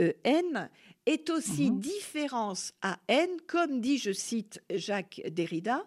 EN 0.00 0.68
est 1.06 1.30
aussi 1.30 1.70
mmh. 1.70 1.80
différence 1.80 2.72
à 2.82 2.98
N, 3.08 3.28
comme 3.46 3.80
dit, 3.80 3.98
je 3.98 4.12
cite 4.12 4.62
Jacques 4.70 5.22
Derrida, 5.30 5.86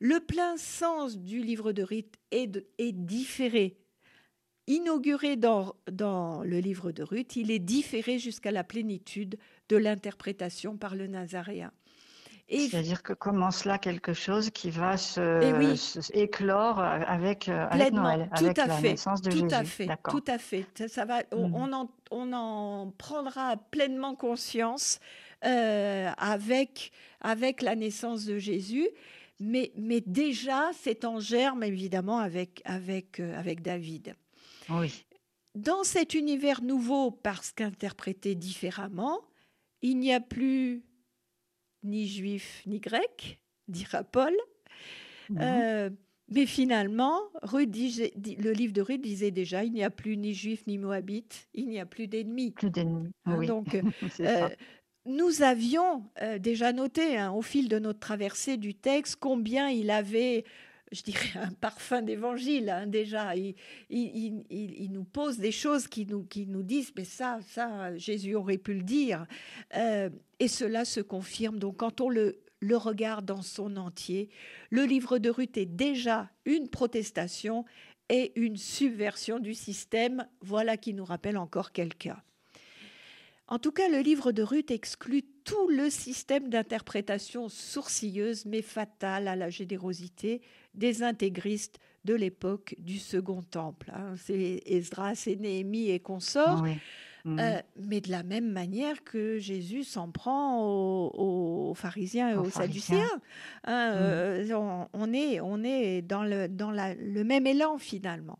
le 0.00 0.20
plein 0.20 0.56
sens 0.56 1.18
du 1.18 1.40
livre 1.40 1.72
de 1.72 1.82
rite 1.82 2.16
est, 2.30 2.64
est 2.78 2.92
différé. 2.92 3.76
Inauguré 4.66 5.36
dans, 5.36 5.74
dans 5.90 6.42
le 6.42 6.58
livre 6.58 6.92
de 6.92 7.02
Ruth, 7.02 7.36
il 7.36 7.50
est 7.50 7.58
différé 7.58 8.18
jusqu'à 8.18 8.52
la 8.52 8.64
plénitude 8.64 9.38
de 9.70 9.76
l'interprétation 9.76 10.76
par 10.76 10.94
le 10.94 11.06
Nazaréen. 11.06 11.72
C'est-à-dire 12.50 13.02
que 13.02 13.12
commence 13.12 13.66
là 13.66 13.78
quelque 13.78 14.14
chose 14.14 14.50
qui 14.50 14.70
va 14.70 14.96
se, 14.96 16.16
éclore 16.16 16.80
avec, 16.80 17.48
euh, 17.48 17.66
avec 17.70 17.92
Noël, 17.92 18.30
tout 18.36 18.44
avec 18.44 18.58
à 18.58 18.66
la 18.66 18.76
fait, 18.76 18.90
naissance 18.90 19.20
de 19.20 19.30
tout 19.30 19.36
Jésus. 19.36 19.54
À 19.54 19.64
fait, 19.64 19.88
tout 20.08 20.24
à 20.26 20.38
fait. 20.38 20.88
Ça 20.88 21.04
va, 21.04 21.22
on, 21.32 21.48
mmh. 21.48 21.74
en, 21.74 21.90
on 22.10 22.32
en, 22.32 22.90
prendra 22.96 23.56
pleinement 23.70 24.14
conscience 24.14 24.98
euh, 25.44 26.10
avec, 26.16 26.90
avec 27.20 27.60
la 27.60 27.76
naissance 27.76 28.24
de 28.24 28.38
Jésus. 28.38 28.88
Mais, 29.40 29.70
mais 29.76 30.00
déjà, 30.00 30.70
c'est 30.72 31.04
en 31.04 31.20
germe, 31.20 31.62
évidemment, 31.62 32.18
avec, 32.18 32.62
avec, 32.64 33.20
euh, 33.20 33.38
avec 33.38 33.60
David. 33.62 34.14
Oui. 34.70 35.04
Dans 35.54 35.84
cet 35.84 36.14
univers 36.14 36.62
nouveau, 36.62 37.10
parce 37.10 37.52
qu'interprété 37.52 38.34
différemment, 38.34 39.20
il 39.82 39.98
n'y 39.98 40.12
a 40.12 40.20
plus 40.20 40.82
ni 41.82 42.06
juif 42.06 42.62
ni 42.66 42.80
grec, 42.80 43.40
dira 43.68 44.04
Paul. 44.04 44.34
Mhm. 45.30 45.38
Euh, 45.40 45.90
mais 46.30 46.44
finalement, 46.44 47.20
le 47.42 48.52
livre 48.52 48.74
de 48.74 48.82
Ruth 48.82 49.00
disait 49.00 49.30
déjà, 49.30 49.64
il 49.64 49.72
n'y 49.72 49.82
a 49.82 49.90
plus 49.90 50.16
ni 50.18 50.34
juif 50.34 50.66
ni 50.66 50.76
moabite, 50.76 51.48
il 51.54 51.68
n'y 51.68 51.80
a 51.80 51.86
plus 51.86 52.06
d'ennemis. 52.06 52.50
Plus 52.50 52.70
d'ennemis. 52.70 53.10
Hein, 53.24 53.44
donc, 53.44 53.74
euh, 54.20 54.48
nous 55.06 55.42
avions 55.42 56.04
euh, 56.20 56.38
déjà 56.38 56.74
noté 56.74 57.16
hein, 57.16 57.32
au 57.32 57.40
fil 57.40 57.68
de 57.68 57.78
notre 57.78 57.98
traversée 57.98 58.58
du 58.58 58.74
texte 58.74 59.16
combien 59.18 59.70
il 59.70 59.90
avait 59.90 60.44
je 60.92 61.02
dirais, 61.02 61.30
un 61.36 61.52
parfum 61.52 62.02
d'évangile 62.02 62.70
hein, 62.70 62.86
déjà. 62.86 63.34
Il, 63.36 63.54
nous 64.90 65.04
pose 65.04 65.38
des 65.38 65.52
choses 65.52 65.86
qui 65.86 66.06
nous, 66.06 66.24
qui 66.24 66.46
nous 66.46 66.62
disent, 66.62 66.92
mais 66.96 67.04
ça, 67.04 67.40
ça, 67.48 67.96
Jésus 67.96 68.34
aurait 68.34 68.58
pu 68.58 68.74
le 68.74 68.82
dire. 68.82 69.26
Euh, 69.76 70.10
et 70.40 70.48
cela 70.48 70.84
se 70.84 71.00
confirme. 71.00 71.58
Donc 71.58 71.78
quand 71.78 72.00
on 72.00 72.08
le, 72.08 72.40
le 72.60 72.76
regarde 72.76 73.24
dans 73.24 73.42
son 73.42 73.76
entier, 73.76 74.28
le 74.70 74.84
livre 74.84 75.18
de 75.18 75.30
Ruth 75.30 75.56
est 75.56 75.66
déjà 75.66 76.30
une 76.44 76.68
protestation 76.68 77.64
et 78.08 78.32
une 78.36 78.56
subversion 78.56 79.38
du 79.38 79.54
système. 79.54 80.26
Voilà 80.40 80.76
qui 80.76 80.94
nous 80.94 81.04
rappelle 81.04 81.36
encore 81.36 81.72
quelqu'un. 81.72 82.20
En 83.50 83.58
tout 83.58 83.72
cas, 83.72 83.88
le 83.88 84.00
livre 84.00 84.30
de 84.30 84.42
Ruth 84.42 84.70
exclut 84.70 85.22
tout 85.44 85.68
le 85.68 85.88
système 85.88 86.50
d'interprétation 86.50 87.48
sourcilleuse 87.48 88.44
mais 88.44 88.60
fatale 88.60 89.26
à 89.26 89.36
la 89.36 89.48
générosité 89.48 90.42
des 90.74 91.02
intégristes 91.02 91.78
de 92.04 92.14
l'époque 92.14 92.74
du 92.78 92.98
Second 92.98 93.42
Temple. 93.42 93.90
Hein. 93.94 94.14
C'est 94.16 94.62
Esdras 94.66 95.24
et 95.26 95.36
Néhémie 95.36 95.90
et 95.90 95.98
consorts. 95.98 96.64
Euh, 97.26 97.60
mais 97.76 98.00
de 98.00 98.10
la 98.10 98.22
même 98.22 98.50
manière 98.50 99.02
que 99.04 99.38
Jésus 99.38 99.84
s'en 99.84 100.10
prend 100.10 100.64
aux, 100.64 101.74
pharisiens 101.74 102.30
et 102.30 102.36
aux, 102.36 102.48
sadducéens. 102.48 103.20
Hein, 103.64 103.90
mhm. 103.90 104.00
euh, 104.00 104.86
on, 104.92 105.12
est, 105.12 105.40
on 105.40 105.62
est 105.62 106.00
dans, 106.00 106.22
le, 106.22 106.48
dans 106.48 106.70
le 106.70 107.24
même 107.24 107.46
élan 107.46 107.76
finalement. 107.78 108.38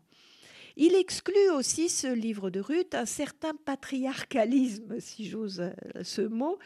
Il 0.81 0.95
exclut 0.95 1.49
aussi 1.53 1.89
ce 1.89 2.07
livre 2.07 2.49
de 2.49 2.61
Ruth 2.61 2.95
un 2.95 3.05
certain 3.05 3.53
patriarcalisme, 3.53 5.01
si 5.01 5.27
j'ose 5.27 5.59
euh, 5.59 5.73
ce 6.03 6.21
mot, 6.21 6.57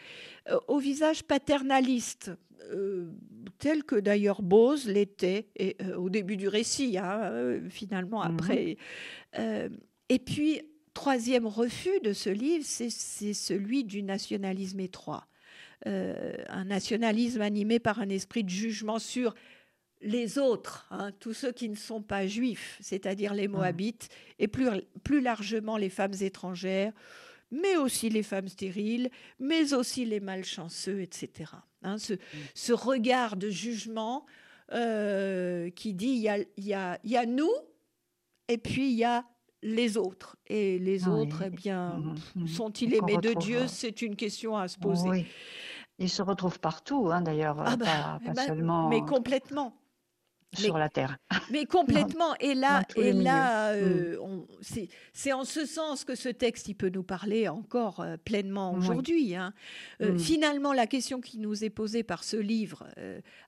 euh, 0.49 0.60
au 0.67 0.78
visage 0.78 1.23
paternaliste, 1.23 2.30
euh, 2.71 3.10
tel 3.58 3.84
que 3.84 3.95
d'ailleurs 3.95 4.43
Bose 4.43 4.88
l'était 4.88 5.47
au 5.97 6.12
début 6.12 6.38
du 6.38 6.47
récit, 6.47 6.95
hein, 6.99 7.60
finalement 7.69 8.23
mhm. 8.23 8.36
après. 8.36 8.78
et 10.10 10.19
puis, 10.19 10.62
troisième 10.93 11.47
refus 11.47 11.99
de 12.04 12.13
ce 12.13 12.30
livre, 12.30 12.63
c'est 12.67 13.34
celui 13.34 13.84
du 13.84 14.04
nationalisme 14.04 14.80
étroit. 14.80 15.28
un 15.86 16.65
nationalisme 16.65 17.41
animé 17.41 17.80
par 17.80 17.99
un 17.99 18.10
esprit 18.10 18.43
de 18.43 18.49
jugement 18.49 18.99
sur 18.99 19.34
les 20.04 20.38
autres, 20.38 20.86
hein, 20.92 21.12
tous 21.20 21.34
ceux 21.34 21.52
qui 21.52 21.70
ne 21.70 21.76
sont 21.76 22.02
pas 22.02 22.28
juifs, 22.28 22.78
c'est-à-dire 22.82 23.34
les 23.34 23.48
Moabites, 23.48 24.10
et 24.38 24.48
plus, 24.48 24.68
plus 25.04 25.22
largement 25.22 25.78
les 25.78 25.89
femmes 25.89 26.13
étrangères, 26.20 26.92
mais 27.52 27.78
aussi 27.78 28.10
les 28.10 28.24
femmes 28.24 28.48
stériles, 28.48 29.10
mais 29.39 29.74
aussi 29.74 30.06
les 30.06 30.20
malchanceux, 30.20 31.02
etc. 31.02 31.52
Hein, 31.84 31.98
ce, 31.98 32.13
ce, 32.54 32.74
regard 32.74 33.36
de 33.38 33.50
jugement 33.50 34.26
euh, 34.72 35.70
qui 35.70 35.94
dit 35.94 36.08
il 36.08 36.22
y 36.22 36.30
a, 36.30 36.38
y, 36.58 36.74
a, 36.74 37.00
y 37.04 37.16
a, 37.16 37.26
nous, 37.26 37.52
et 38.48 38.58
puis 38.58 38.89
il 38.89 38.98
y 38.98 39.04
a 39.04 39.26
les 39.62 39.98
autres. 39.98 40.36
Et 40.48 40.80
les 40.80 41.08
autres, 41.08 41.44
eh 41.46 41.50
bien, 41.50 41.94
mmh, 41.94 42.16
mmh. 42.36 42.48
sont-ils 42.48 42.94
aimés 42.94 43.18
de 43.18 43.34
Dieu? 43.34 43.68
C'est 43.68 44.02
une 44.02 44.16
question 44.16 44.58
à 44.58 44.68
se 44.68 44.78
poser. 44.78 45.08
Oui. 45.08 45.26
Ils 46.00 46.10
se 46.10 46.22
retrouvent 46.22 46.60
partout, 46.60 47.10
hein, 47.12 47.22
d'ailleurs, 47.22 47.62
ah 47.63 47.78
bah, 47.78 47.86
pas, 47.86 48.20
eh 48.26 48.32
ben, 48.32 48.46
seulement. 48.48 48.89
Mais 48.89 49.02
complètement 49.02 49.78
sur 50.54 50.78
la 50.78 50.89
Terre. 50.89 51.18
Mais 51.52 51.66
complètement. 51.66 52.36
et 52.39 52.54
là, 52.54 52.84
et 52.96 53.13
là 53.13 53.72
euh, 53.72 54.18
mm. 54.18 54.88
c'est 55.13 55.34
en 55.34 55.44
ce 55.44 55.66
sens 55.66 56.04
que 56.04 56.16
ce 56.16 56.30
texte, 56.30 56.68
il 56.68 56.76
peut 56.76 56.89
nous 56.89 57.04
parler 57.04 57.48
encore 57.48 58.00
euh, 58.00 58.18
pleinement 58.18 58.74
aujourd'hui. 58.74 59.36
Hein. 59.36 59.54
Euh, 60.02 60.13
mm. 60.13 60.20
Finalement, 60.20 60.74
la 60.74 60.88
question 60.88 61.22
qui 61.22 61.39
nous 61.39 61.63
est 61.63 61.70
posée 61.70 62.04
par 62.04 62.24
ce 62.24 62.38
livre, 62.38 62.88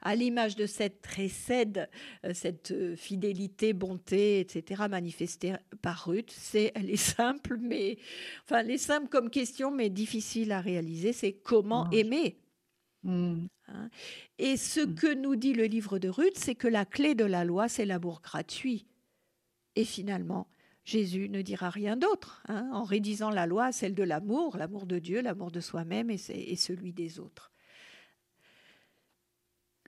à 0.02 0.15
l'image 0.15 0.56
de 0.56 0.65
cette 0.65 1.02
précède, 1.02 1.89
cette 2.34 2.96
fidélité, 2.96 3.74
bonté, 3.74 4.39
etc., 4.39 4.84
manifestée 4.89 5.54
par 5.82 6.06
Ruth, 6.06 6.32
c'est, 6.32 6.72
elle 6.76 6.89
est 6.89 6.96
simple, 6.96 7.58
mais 7.60 7.98
enfin, 8.44 8.60
elle 8.60 8.72
est 8.72 8.78
simple 8.78 9.08
comme 9.10 9.30
question, 9.30 9.72
mais 9.72 9.89
difficile 9.89 10.52
à 10.52 10.62
réaliser. 10.62 11.13
C'est 11.13 11.34
comment 11.34 11.89
aimer. 11.91 12.38
Hein. 13.67 13.89
Et 14.38 14.58
ce 14.58 14.82
mm. 14.82 14.95
que 14.95 15.13
nous 15.13 15.36
dit 15.36 15.54
le 15.54 15.65
livre 15.65 15.99
de 15.99 16.10
Ruth, 16.10 16.38
c'est 16.38 16.56
que 16.56 16.67
la 16.67 16.86
clé 16.86 17.15
de 17.15 17.25
la 17.25 17.45
loi, 17.45 17.67
c'est 17.67 17.86
l'amour 17.86 18.21
gratuit. 18.21 18.86
Et 19.75 19.86
finalement, 19.86 20.47
Jésus 20.84 21.30
ne 21.30 21.41
dira 21.41 21.69
rien 21.69 21.97
d'autre 21.97 22.43
hein, 22.47 22.69
en 22.71 22.84
rédisant 22.84 23.32
la 23.32 23.47
loi, 23.47 23.71
celle 23.71 23.95
de 23.95 24.04
l'amour, 24.04 24.58
l'amour 24.58 24.86
de 24.86 24.99
Dieu, 24.99 25.21
l'amour 25.21 25.51
de 25.51 25.60
soi-même 25.60 26.10
et, 26.12 26.56
celui 26.56 26.93
des 26.93 27.19
autres. 27.19 27.51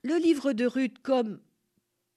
Le 0.02 0.16
livre 0.16 0.52
de 0.52 0.66
Ruth, 0.66 0.98
comme 1.00 1.40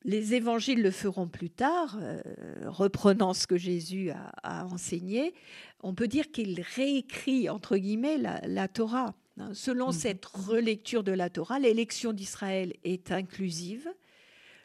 les 0.04 0.34
évangiles 0.34 0.82
le 0.82 0.90
feront 0.90 1.28
plus 1.28 1.52
tard, 1.52 1.98
euh, 2.02 2.22
reprenant 2.66 3.34
ce 3.34 3.46
que 3.46 3.58
Jésus 3.58 4.10
a, 4.44 4.66
enseigné, 4.66 5.36
on 5.82 5.94
peut 5.94 6.08
dire 6.08 6.32
qu'il 6.32 6.60
réécrit, 6.62 7.50
entre 7.50 7.78
guillemets, 7.78 8.18
la 8.18 8.68
Torah. 8.68 9.16
Hein, 9.38 9.54
selon 9.54 9.90
mmh. 9.90 9.94
cette 9.94 10.26
relecture 10.26 11.04
de 11.04 11.12
la 11.12 11.30
Torah, 11.30 11.60
l'élection 11.60 12.14
d'Israël 12.14 12.74
est 12.84 13.12
inclusive. 13.12 13.90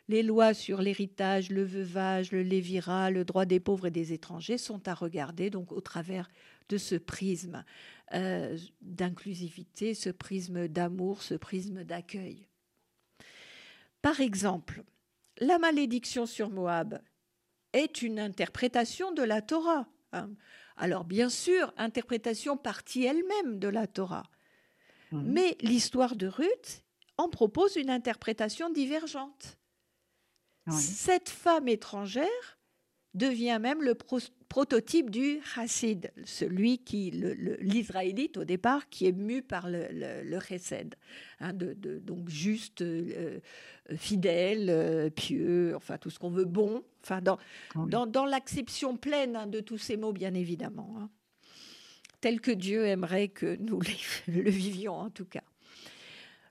Les 0.08 0.22
lois 0.22 0.54
sur 0.54 0.82
l'héritage, 0.82 1.50
le 1.50 1.64
veuvage, 1.64 2.30
le 2.30 2.42
lévira, 2.42 3.10
le 3.10 3.24
droit 3.24 3.44
des 3.44 3.58
pauvres 3.58 3.86
et 3.86 3.90
des 3.90 4.12
étrangers 4.12 4.58
sont 4.58 4.86
à 4.86 4.94
regarder 4.94 5.50
donc 5.50 5.72
au 5.72 5.80
travers 5.80 6.28
de 6.68 6.78
ce 6.78 6.94
prisme 6.94 7.64
euh, 8.14 8.56
d'inclusivité, 8.82 9.94
ce 9.94 10.10
prisme 10.10 10.68
d'amour, 10.68 11.22
ce 11.22 11.34
prisme 11.34 11.82
d'accueil. 11.82 12.46
Par 14.00 14.20
exemple, 14.20 14.84
la 15.38 15.58
malédiction 15.58 16.26
sur 16.26 16.50
Moab 16.50 17.00
est 17.72 18.02
une 18.02 18.20
interprétation 18.20 19.12
de 19.12 19.22
la 19.22 19.42
Torah. 19.42 19.88
Hein. 20.12 20.30
Alors 20.76 21.04
bien 21.04 21.28
sûr, 21.28 21.74
interprétation 21.76 22.56
partie 22.56 23.04
elle-même 23.04 23.58
de 23.58 23.68
la 23.68 23.88
Torah. 23.88 24.30
Mhm. 25.12 25.22
Mais 25.26 25.56
l'histoire 25.60 26.16
de 26.16 26.26
Ruth 26.26 26.84
en 27.18 27.28
propose 27.28 27.76
une 27.76 27.90
interprétation 27.90 28.70
divergente. 28.70 29.58
Cette 30.68 31.28
femme 31.28 31.68
étrangère 31.68 32.58
devient 33.14 33.58
même 33.60 33.82
le 33.82 33.94
prototype 33.94 35.10
du 35.10 35.40
chassid, 35.42 36.12
celui 36.24 36.78
qui, 36.78 37.10
l'israélite 37.60 38.36
au 38.36 38.44
départ, 38.44 38.88
qui 38.88 39.06
est 39.06 39.12
mu 39.12 39.42
par 39.42 39.70
le, 39.70 39.86
le, 39.90 40.40
chesed, 40.40 40.94
hein, 41.40 41.52
de, 41.54 41.72
donc 41.98 42.28
juste, 42.28 42.82
euh, 42.82 43.40
fidèle, 43.94 44.68
euh, 44.68 45.08
pieux, 45.08 45.74
enfin 45.76 45.98
tout 45.98 46.10
ce 46.10 46.18
qu'on 46.18 46.30
veut, 46.30 46.44
bon, 46.44 46.82
enfin 47.02 47.22
dans, 47.22 47.38
dans, 48.06 48.26
l'acception 48.26 48.96
pleine 48.96 49.36
hein, 49.36 49.46
de 49.46 49.60
tous 49.60 49.78
ces 49.78 49.96
mots, 49.96 50.12
bien 50.12 50.34
évidemment. 50.34 50.96
Hein 50.98 51.10
tel 52.20 52.40
que 52.40 52.50
Dieu 52.50 52.86
aimerait 52.86 53.28
que 53.28 53.56
nous 53.56 53.80
le 54.26 54.50
vivions 54.50 54.94
en 54.94 55.10
tout 55.10 55.24
cas. 55.24 55.44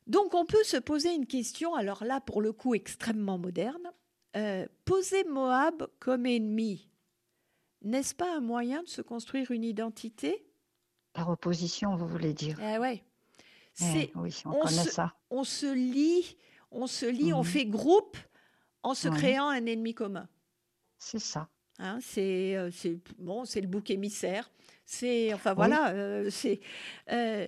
Donc 0.08 0.34
on 0.34 0.46
peut 0.46 0.64
se 0.64 0.78
poser 0.78 1.14
une 1.14 1.26
question, 1.26 1.74
alors 1.74 2.04
là 2.04 2.22
pour 2.22 2.42
le 2.42 2.54
coup 2.54 2.76
extrêmement 2.76 3.38
moderne, 3.38 3.92
euh, 4.36 4.68
poser 4.84 5.24
Moab 5.24 5.88
comme 6.00 6.26
ennemi, 6.26 6.90
n'est-ce 7.82 8.14
pas 8.14 8.36
un 8.36 8.42
moyen 8.42 8.84
de 8.84 8.90
se 8.90 9.02
construire 9.02 9.52
une 9.52 9.64
identité? 9.64 10.46
Par 11.14 11.30
opposition, 11.30 11.96
vous 11.96 12.08
voulez 12.08 12.34
dire? 12.34 12.60
Eh 12.62 12.78
ouais. 12.78 13.04
Eh 13.82 14.12
oui, 14.16 14.34
on, 14.46 14.52
connaît 14.52 14.84
se, 14.84 14.90
ça. 14.90 15.16
On 15.30 15.44
se 15.44 15.74
lie, 15.74 16.38
on 16.72 16.88
se 16.88 17.06
lie, 17.06 17.34
on 17.34 17.40
mhm. 17.40 17.46
fait 17.46 17.66
groupe 17.66 18.18
en 18.84 18.94
se 18.94 19.08
créant 19.08 19.48
un 19.48 19.66
ennemi 19.66 19.94
commun. 19.94 20.28
C'est 20.98 21.20
ça. 21.20 21.50
Hein, 21.80 22.00
c'est 22.02 22.56
euh, 22.56 22.70
bon, 23.18 23.46
c'est 23.46 23.62
le 23.62 23.68
bouc 23.68 23.90
émissaire. 23.90 24.50
C'est 24.86 25.34
enfin 25.34 25.54
voilà, 25.54 25.90
euh, 25.90 26.30
c'est. 26.30 26.60
Euh, 27.12 27.48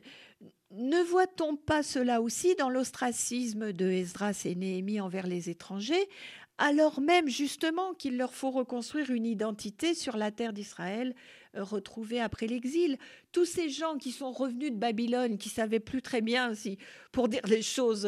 ne 0.71 1.01
voit-on 1.03 1.55
pas 1.55 1.81
cela 1.81 2.21
aussi 2.21 2.55
dans 2.55 2.69
l'ostracisme 2.69 3.71
de 3.71 3.89
Esdras 3.89 4.41
et 4.43 4.55
Néhémie 4.55 4.99
envers 4.99 5.25
les 5.25 5.49
étrangers, 5.49 6.09
alors 6.57 6.99
même 6.99 7.29
justement 7.29 7.93
qu'il 7.93 8.17
leur 8.17 8.33
faut 8.33 8.51
reconstruire 8.51 9.11
une 9.11 9.25
identité 9.25 9.93
sur 9.93 10.17
la 10.17 10.31
terre 10.31 10.51
d'Israël 10.51 11.15
retrouvée 11.53 12.19
après 12.19 12.47
l'exil? 12.47 12.97
Tous 13.31 13.45
ces 13.45 13.69
gens 13.69 13.97
qui 13.97 14.11
sont 14.11 14.31
revenus 14.33 14.71
de 14.71 14.77
Babylone, 14.77 15.37
qui 15.37 15.47
savaient 15.47 15.79
plus 15.79 16.01
très 16.01 16.19
bien 16.19 16.53
si, 16.53 16.77
pour 17.13 17.29
dire 17.29 17.47
les 17.47 17.61
choses 17.61 18.03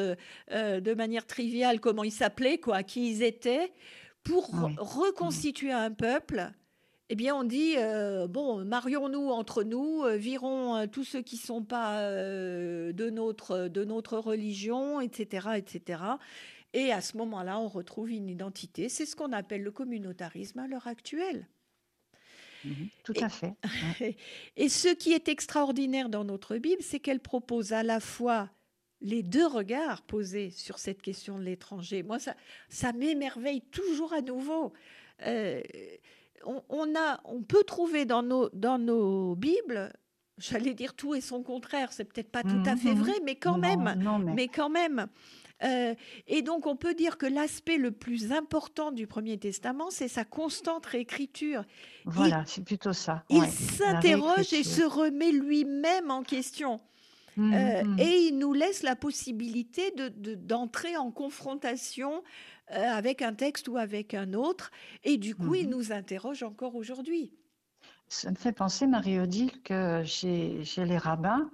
de 0.52 0.94
manière 0.96 1.26
triviale, 1.26 1.80
comment 1.80 2.04
ils 2.04 2.12
s'appelaient, 2.12 2.58
quoi, 2.58 2.84
qui 2.84 3.10
ils 3.10 3.24
étaient, 3.24 3.72
pour 4.30 4.48
reconstituer 4.78 5.72
un 5.72 5.92
peuple, 5.92 6.52
eh 7.10 7.16
bien, 7.16 7.36
on 7.36 7.44
dit 7.44 7.74
euh, 7.78 8.28
bon, 8.28 8.64
marions-nous 8.64 9.30
entre 9.30 9.64
nous, 9.64 10.04
euh, 10.04 10.16
virons 10.16 10.76
euh, 10.76 10.86
tous 10.86 11.04
ceux 11.04 11.24
qui 11.24 11.36
ne 11.36 11.42
sont 11.42 11.64
pas 11.64 12.04
de, 12.04 13.10
notre, 13.10 13.68
de 13.68 13.84
notre 13.84 14.20
religion, 14.20 15.02
etc., 15.02 15.50
etc. 15.58 16.04
Et 16.74 16.92
à 16.92 17.02
ce 17.02 17.18
moment-là, 17.18 17.60
on 17.60 17.68
retrouve 17.68 18.12
une 18.12 18.30
identité. 18.30 18.90
C'est 18.90 19.08
ce 19.08 19.16
qu'on 19.16 19.34
appelle 19.34 19.64
le 19.64 19.72
communautarisme 19.72 20.60
à 20.60 20.68
l'heure 20.68 20.86
actuelle. 20.86 21.48
Mhm, 22.64 22.90
tout 23.04 23.14
à 23.22 23.30
fait. 23.30 23.56
Et 24.56 24.70
ce 24.70 24.90
qui 24.94 25.14
est 25.14 25.30
extraordinaire 25.30 26.10
dans 26.10 26.26
notre 26.26 26.58
Bible, 26.58 26.84
c'est 26.84 27.00
qu'elle 27.00 27.22
propose 27.22 27.74
à 27.74 27.82
la 27.82 28.00
fois 28.00 28.50
les 29.02 29.24
deux 29.24 29.48
regards 29.48 30.02
posés 30.02 30.50
sur 30.52 30.80
cette 30.80 31.02
question 31.02 31.38
de 31.38 31.44
l'étranger. 31.44 32.04
Moi, 32.04 32.20
ça, 32.20 32.36
ça 32.70 32.92
m'émerveille 32.94 33.62
toujours 33.62 34.14
à 34.14 34.22
nouveau. 34.22 34.74
Euh, 35.26 35.62
on, 36.46 36.96
a, 36.96 37.20
on 37.26 37.42
peut 37.42 37.64
trouver 37.64 38.06
dans 38.06 38.24
nos, 38.24 38.50
dans 38.54 38.78
nos 38.78 39.36
Bibles, 39.36 39.94
j'allais 40.38 40.74
dire 40.74 40.94
tout 40.94 41.16
et 41.16 41.22
son 41.22 41.44
contraire, 41.44 41.92
c'est 41.92 42.06
peut-être 42.06 42.32
pas 42.32 42.44
tout 42.44 42.64
à 42.66 42.76
fait 42.76 42.94
mhm. 42.94 43.00
vrai, 43.00 43.14
mais 43.26 43.36
quand 43.36 43.58
même, 43.58 44.24
mais... 44.36 44.48
quand 44.48 44.70
même. 44.70 45.08
Euh, 45.62 45.94
et 46.28 46.42
donc, 46.42 46.68
on 46.68 46.78
peut 46.78 46.94
dire 46.94 47.18
que 47.18 47.26
l'aspect 47.26 47.78
le 47.78 47.92
plus 47.92 48.32
important 48.32 48.94
du 48.94 49.08
Premier 49.08 49.38
Testament, 49.38 49.90
c'est 49.90 50.08
sa 50.08 50.24
constante 50.24 50.86
réécriture. 50.86 51.66
Voilà, 52.06 52.44
c'est 52.46 52.64
plutôt 52.64 52.94
ça. 52.94 53.26
Il 53.30 53.46
s'interroge 53.46 54.54
et 54.54 54.64
se 54.64 54.84
remet 54.84 55.32
lui-même 55.32 56.12
en 56.12 56.24
question. 56.24 56.80
Mmh, 57.38 57.54
euh, 57.54 57.84
mmh. 57.84 58.00
Et 58.00 58.18
il 58.28 58.38
nous 58.38 58.54
laisse 58.54 58.84
la 58.84 58.96
possibilité 58.96 59.94
d'entrer 59.96 60.94
de, 60.94 60.98
en 60.98 61.12
confrontation 61.12 62.24
euh, 62.72 62.76
avec 62.76 63.22
un 63.22 63.34
texte 63.34 63.68
ou 63.68 63.78
avec 63.78 64.14
un 64.14 64.34
autre. 64.34 64.72
Et 65.04 65.18
du 65.18 65.36
coup, 65.36 65.56
il 65.56 65.68
mmh 65.68 65.72
nous 65.72 65.92
interroge 65.92 66.44
encore 66.44 66.76
aujourd'hui. 66.76 67.34
Ça 68.08 68.32
me 68.32 68.36
fait 68.36 68.52
penser, 68.52 68.88
Marie-Odile, 68.88 69.62
que 69.64 70.04
chez, 70.04 70.64
chez 70.64 70.86
les 70.86 70.98
rabbins, 70.98 71.52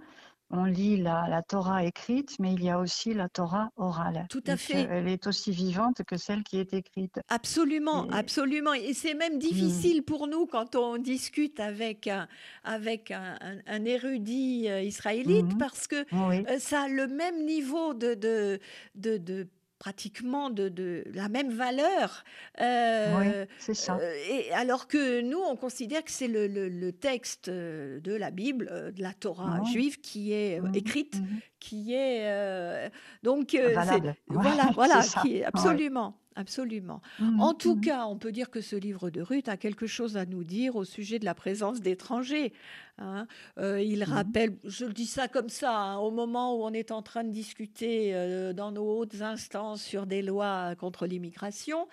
on 0.51 0.65
lit 0.65 0.97
la, 0.97 1.41
Torah 1.47 1.84
écrite, 1.84 2.36
mais 2.39 2.53
il 2.53 2.63
y 2.63 2.69
a 2.69 2.79
aussi 2.79 3.13
la 3.13 3.29
Torah 3.29 3.69
orale. 3.77 4.25
Tout 4.29 4.43
à 4.47 4.58
fait. 4.58 4.88
Elle 4.89 5.08
est 5.08 5.27
aussi 5.27 5.51
vivante 5.51 6.03
que 6.08 6.17
celle 6.17 6.43
qui 6.43 6.60
est 6.60 6.73
écrite. 6.73 7.19
Absolument, 7.29 8.08
absolument. 8.12 8.73
Et 8.73 8.93
c'est 8.93 9.15
même 9.15 9.39
difficile 9.39 10.01
hmm. 10.01 10.05
pour 10.05 10.27
nous 10.27 10.45
quand 10.45 10.75
on 10.75 10.97
discute 10.97 11.60
avec 11.60 12.08
un, 12.08 12.27
avec 12.63 13.12
un, 13.12 13.86
érudit 13.86 14.69
euh, 14.69 14.81
israélite 14.81 15.55
hmm. 15.55 15.58
parce 15.58 15.88
que 15.88 16.05
euh, 16.13 16.60
ça 16.60 16.84
a 16.84 16.88
le 16.88 17.08
même 17.08 17.45
niveau 17.45 17.93
de, 17.93 18.13
de, 18.13 18.60
de 18.95 19.47
pratiquement 19.86 20.50
de, 20.50 21.04
la 21.13 21.30
même 21.30 21.52
valeur. 21.52 22.24
Euh, 22.60 23.45
oui, 23.67 23.76
ça. 23.76 24.00
Euh, 24.02 24.15
et 24.32 24.52
alors 24.52 24.88
que 24.88 25.21
nous, 25.21 25.38
on 25.38 25.56
considère 25.56 26.04
que 26.04 26.10
c'est 26.10 26.28
le, 26.28 26.91
texte 26.91 27.52
de 27.52 28.15
la 28.15 28.32
Bible, 28.32 28.67
euh, 28.71 28.89
de 28.89 29.04
la 29.04 29.13
Torah 29.13 29.63
juive, 29.71 30.02
qui 30.02 30.34
est 30.34 30.60
mmh, 30.60 30.71
écrite, 30.74 31.19
mmh. 31.19 31.26
qui 31.60 31.93
est 31.93 32.89
donc 33.21 33.56
voilà, 33.56 34.71
voilà, 34.74 35.02
qui 35.21 35.38
est 35.38 35.45
absolument. 35.45 36.17
Absolument. 36.38 37.02
Mmh, 37.19 37.39
en 37.39 37.54
tout 37.54 37.80
cas, 37.80 38.08
on 38.08 38.17
peut 38.17 38.34
dire 38.34 38.50
que 38.50 38.60
ce 38.60 38.76
livre 38.76 39.10
de 39.10 39.21
Ruth 39.21 39.48
a 39.48 39.56
quelque 39.56 39.88
chose 39.88 40.17
à 40.17 40.26
nous 40.26 40.43
dire 40.43 40.76
au 40.76 40.84
sujet 40.84 41.17
de 41.17 41.24
la 41.24 41.34
présence 41.34 41.80
d'étrangers. 41.80 42.52
Hein. 42.98 43.26
Euh, 43.58 43.82
il 43.82 44.02
mmh. 44.02 44.04
rappelle, 44.04 44.58
je 44.65 44.86
le 44.86 44.93
dis 44.93 45.06
ça 45.06 45.30
comme 45.30 45.48
ça, 45.48 45.78
hein, 45.78 45.98
au 45.98 46.12
moment 46.12 46.56
où 46.56 46.63
on 46.65 46.74
est 46.74 46.91
en 46.91 47.02
train 47.02 47.24
de 47.24 47.32
discuter 47.32 48.13
euh, 48.13 48.52
dans 48.52 48.71
nos 48.71 49.00
hautes 49.00 49.21
instances 49.21 49.82
sur 49.82 50.06
des 50.06 50.21
lois 50.21 50.76
contre 50.76 51.08
l'immigration, 51.08 51.88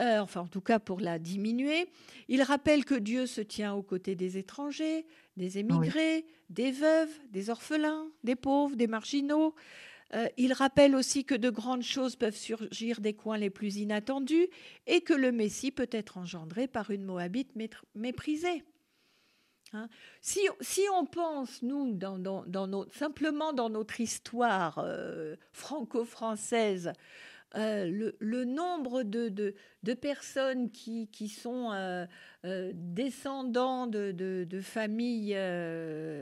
euh, 0.00 0.18
enfin 0.18 0.42
en 0.42 0.48
tout 0.48 0.60
cas 0.60 0.80
pour 0.80 1.00
la 1.00 1.20
diminuer, 1.20 1.88
il 2.28 2.42
rappelle 2.42 2.84
que 2.84 2.96
Dieu 2.96 3.26
se 3.26 3.40
tient 3.40 3.74
aux 3.74 3.82
côtés 3.82 4.16
des 4.16 4.36
étrangers, 4.36 5.06
des 5.36 5.58
émigrés, 5.58 6.26
des 6.50 6.72
veuves, 6.72 7.10
des 7.30 7.50
orphelins, 7.50 8.06
des 8.24 8.36
pauvres, 8.36 8.74
des 8.74 8.86
marginaux. 8.88 9.54
Il 10.36 10.52
rappelle 10.52 10.94
aussi 10.94 11.24
que 11.24 11.34
de 11.34 11.50
grandes 11.50 11.82
choses 11.82 12.16
peuvent 12.16 12.36
surgir 12.36 13.00
des 13.00 13.14
coins 13.14 13.38
les 13.38 13.50
plus 13.50 13.76
inattendus 13.76 14.48
et 14.86 15.00
que 15.00 15.12
le 15.12 15.32
Messie 15.32 15.72
peut 15.72 15.88
être 15.90 16.16
engendré 16.16 16.68
par 16.68 16.90
une 16.90 17.04
Moabite 17.04 17.52
méprisée. 17.94 18.62
Hein. 19.72 19.88
Si, 20.20 20.48
on 20.92 21.06
pense, 21.06 21.62
nous, 21.62 21.98
simplement 22.92 23.52
dans 23.52 23.70
notre 23.70 24.00
histoire 24.00 24.78
euh, 24.78 25.36
franco-française, 25.52 26.92
euh, 27.56 28.12
le, 28.20 28.44
nombre 28.44 29.02
de, 29.02 29.54
personnes 29.94 30.70
qui, 30.70 31.28
sont 31.28 31.72
euh, 31.72 32.06
descendants 32.74 33.86
de, 33.86 34.12
de 34.12 34.60
familles 34.60 35.36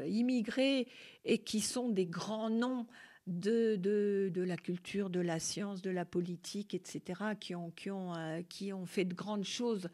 immigrées 0.08 0.88
et 1.24 1.38
qui 1.38 1.60
sont 1.60 1.88
des 1.88 2.06
grands 2.06 2.50
noms 2.50 2.86
de, 3.26 3.76
de, 3.76 4.42
la 4.42 4.56
culture, 4.56 5.10
de 5.10 5.20
la 5.20 5.38
science, 5.38 5.82
de 5.82 5.90
la 5.90 6.04
politique, 6.04 6.74
etc., 6.74 7.20
qui 7.40 7.54
ont, 7.54 7.70
qui 7.70 7.90
ont, 7.90 8.12
qui 8.48 8.72
ont 8.72 8.86
fait 8.86 9.04
de 9.04 9.14
grandes 9.14 9.44
choses 9.44 9.88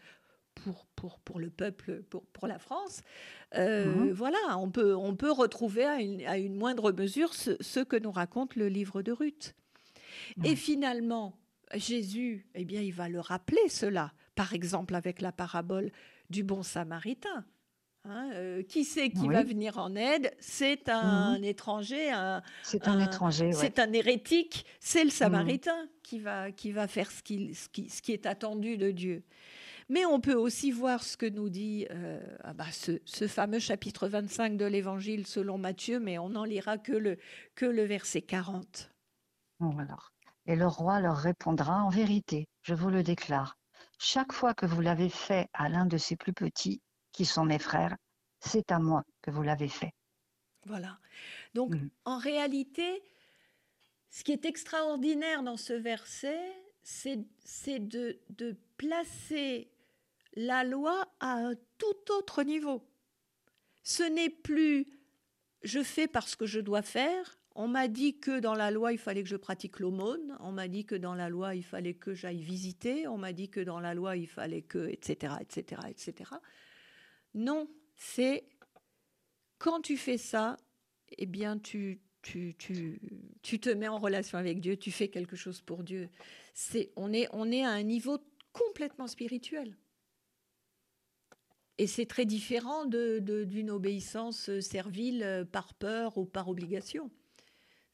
pour, 0.54 0.86
pour, 0.96 1.18
pour 1.20 1.38
le 1.38 1.50
peuple, 1.50 2.02
pour, 2.10 2.24
pour 2.26 2.46
la 2.46 2.58
France. 2.58 3.02
Euh, 3.54 3.86
mhm. 3.86 4.12
Voilà, 4.12 4.38
on 4.58 4.70
peut, 4.70 4.94
on 4.94 5.16
peut 5.16 5.30
retrouver 5.30 5.84
à 5.84 6.00
une, 6.00 6.22
à 6.26 6.38
une 6.38 6.54
moindre 6.54 6.92
mesure 6.92 7.34
ce, 7.34 7.80
que 7.82 7.96
nous 7.96 8.12
raconte 8.12 8.56
le 8.56 8.68
livre 8.68 9.02
de 9.02 9.12
Ruth. 9.12 9.54
Et 10.44 10.56
finalement, 10.56 11.38
Jésus, 11.74 12.46
eh 12.54 12.64
bien, 12.64 12.82
il 12.82 12.92
va 12.92 13.08
le 13.08 13.20
rappeler 13.20 13.68
cela, 13.68 14.12
par 14.34 14.52
exemple 14.52 14.94
avec 14.94 15.20
la 15.20 15.32
parabole 15.32 15.90
du 16.31 16.42
bon 16.42 16.62
samaritain. 16.62 17.44
Hein, 18.05 18.31
euh, 18.35 18.63
qui 18.63 18.85
c'est 18.85 19.11
qui 19.11 19.29
va 19.29 19.42
venir 19.42 19.77
en 19.77 19.94
aide? 19.94 20.35
C'est 20.40 20.88
un 20.88 21.37
mhm. 21.37 21.44
étranger, 21.44 22.11
c'est 22.63 22.88
un, 22.88 22.98
étranger, 22.98 23.53
c'est 23.53 23.79
un 23.79 23.92
hérétique, 23.92 24.65
c'est 24.81 25.01
le 25.05 25.11
mhm. 25.11 25.11
samaritain 25.11 25.88
qui 26.03 26.19
va 26.19 26.51
qui 26.51 26.73
va 26.73 26.88
faire 26.88 27.11
ce 27.11 27.23
qui, 27.23 27.55
ce 27.55 27.69
qui, 27.69 27.90
ce 27.90 28.01
qui 28.01 28.13
est 28.13 28.25
attendu 28.25 28.79
de 28.79 28.90
Dieu. 28.90 29.23
Mais 29.90 30.07
on 30.07 30.21
peut 30.21 30.35
aussi 30.35 30.71
voir 30.71 31.03
ce 31.03 31.17
que 31.17 31.27
nous 31.27 31.51
dit 31.51 31.87
euh, 31.90 32.21
ah 32.44 32.55
bah, 32.55 32.67
ce, 32.71 33.27
fameux 33.27 33.59
chapitre 33.59 34.09
25 34.09 34.57
de 34.57 34.65
l'Évangile 34.65 35.27
selon 35.27 35.59
Matthieu, 35.59 35.98
mais 35.98 36.17
on 36.17 36.31
n'en 36.31 36.44
lira 36.44 36.79
que 36.79 36.92
le, 36.92 37.19
que 37.57 37.67
le 37.67 37.83
verset 37.83 38.23
40. 38.23 38.92
alors. 39.61 40.13
Et 40.46 40.55
le 40.55 40.67
roi 40.67 41.01
leur 41.01 41.17
répondra, 41.17 41.83
en 41.83 41.90
vérité, 41.90 42.46
je 42.63 42.73
vous 42.73 42.88
le 42.88 43.03
déclare, 43.03 43.59
chaque 43.98 44.33
fois 44.33 44.55
que 44.55 44.65
vous 44.65 44.81
l'avez 44.81 45.09
fait 45.11 45.48
à 45.53 45.69
l'un 45.69 45.87
de 45.87 45.98
ces 45.98 46.17
plus 46.17 46.33
petits, 46.33 46.81
qui 47.13 47.25
sont 47.25 47.44
mes 47.44 47.58
frères, 47.58 47.96
c'est 48.40 48.71
à 48.73 48.79
moi 48.79 49.04
que 49.23 49.31
vous 49.31 49.42
l'avez 49.42 49.69
fait. 49.69 49.92
Voilà. 50.67 50.98
Donc, 51.54 51.75
mm. 51.75 51.90
en 52.04 52.19
réalité, 52.19 53.02
ce 54.11 54.25
qui 54.25 54.33
est 54.33 54.44
extraordinaire 54.44 55.42
dans 55.42 55.56
ce 55.56 55.73
verset, 55.73 56.40
c'est 56.83 57.19
de, 57.79 58.21
de 58.31 58.56
placer 58.77 59.71
la 60.35 60.65
loi 60.65 61.06
à 61.21 61.33
un 61.33 61.54
tout 61.79 62.13
autre 62.13 62.42
niveau. 62.42 62.83
Ce 63.83 64.02
n'est 64.02 64.31
plus 64.31 65.00
je 65.63 65.83
fais 65.83 66.06
parce 66.06 66.37
que 66.37 66.46
je 66.46 66.61
dois 66.61 66.83
faire. 66.83 67.38
On 67.54 67.69
m'a 67.69 67.88
dit 67.88 68.19
que 68.19 68.40
dans 68.40 68.54
la 68.54 68.71
loi, 68.71 68.92
il 68.92 68.98
fallait 68.98 69.23
que 69.23 69.29
je 69.29 69.37
pratique 69.37 69.81
l'aumône. 69.81 70.37
On 70.40 70.52
m'a 70.52 70.69
dit 70.69 70.85
que 70.85 70.94
dans 70.94 71.15
la 71.15 71.29
loi, 71.29 71.54
il 71.54 71.65
fallait 71.65 71.94
que 71.94 72.15
j'aille 72.15 72.42
visiter. 72.42 73.06
On 73.08 73.19
m'a 73.19 73.33
dit 73.33 73.50
que 73.50 73.61
dans 73.61 73.81
la 73.81 73.92
loi, 73.92 74.17
il 74.17 74.29
fallait 74.29 74.63
que, 74.63 74.88
etc., 74.88 75.35
etc., 75.40 75.83
etc. 75.88 76.31
Non, 77.35 77.68
c'est 77.96 78.44
quand 79.58 79.81
tu 79.81 79.96
fais 79.96 80.18
ça, 80.18 80.56
eh 81.18 81.26
bien, 81.26 81.58
tu, 81.58 82.00
tu, 82.22 82.54
tu, 82.58 83.00
tu 83.42 83.60
te 83.60 83.70
mets 83.70 83.88
en 83.88 83.98
relation 83.98 84.38
avec 84.38 84.60
Dieu, 84.60 84.76
tu 84.76 84.90
fais 84.90 85.08
quelque 85.08 85.37
chose 85.37 85.60
pour 85.60 85.83
Dieu. 85.83 86.08
C'est, 86.54 86.90
on, 86.96 87.12
est, 87.12 87.28
on 87.33 87.50
est 87.50 87.64
à 87.64 87.70
un 87.70 87.83
niveau 87.83 88.18
complètement 88.52 89.06
spirituel. 89.06 89.76
Et 91.78 91.87
c'est 91.87 92.04
très 92.04 92.26
différent 92.26 92.85
d'une 92.85 93.70
obéissance 93.70 94.50
euh, 94.50 94.60
servile 94.60 95.22
euh, 95.22 95.46
par 95.46 95.72
peur 95.72 96.18
ou 96.18 96.26
par 96.26 96.48
obligation. 96.50 97.10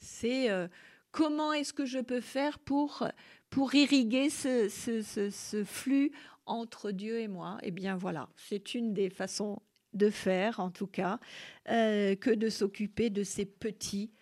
C'est 0.01 0.51
euh, 0.51 0.67
comment 1.13 1.53
est-ce 1.53 1.73
que 1.73 1.87
je 1.87 2.01
peux 2.01 2.21
faire 2.21 2.59
pour, 2.59 3.07
pour 3.49 3.77
irriguer 3.77 4.29
ce, 4.29 4.69
ce, 4.69 5.65
flux 5.65 6.11
entre 6.47 6.91
Dieu 6.91 7.21
et 7.21 7.29
moi 7.29 7.59
Eh 7.63 7.71
bien 7.71 7.97
voilà, 7.97 8.29
c'est 8.37 8.75
une 8.75 8.93
des 8.95 9.11
façons 9.11 9.61
de 9.93 10.11
faire, 10.11 10.61
en 10.61 10.71
tout 10.71 10.87
cas, 10.87 11.19
que 11.67 12.35
de 12.35 12.49
s'occuper 12.49 13.11
de 13.11 13.23
ces 13.23 13.47
petits 13.47 14.13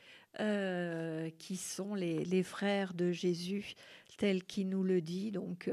qui 1.38 1.56
sont 1.56 1.94
les, 1.94 2.42
frères 2.42 2.94
de 2.94 3.10
Jésus, 3.10 3.74
tel 4.18 4.44
qu'il 4.44 4.68
nous 4.68 4.84
le 4.84 5.00
dit. 5.00 5.32
Donc, 5.32 5.68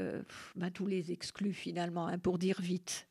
bah, 0.56 0.70
tous 0.70 0.86
les 0.86 1.12
exclus 1.12 1.52
finalement, 1.52 2.08
hein, 2.08 2.18
pour 2.18 2.38
dire 2.38 2.60
vite. 2.60 3.06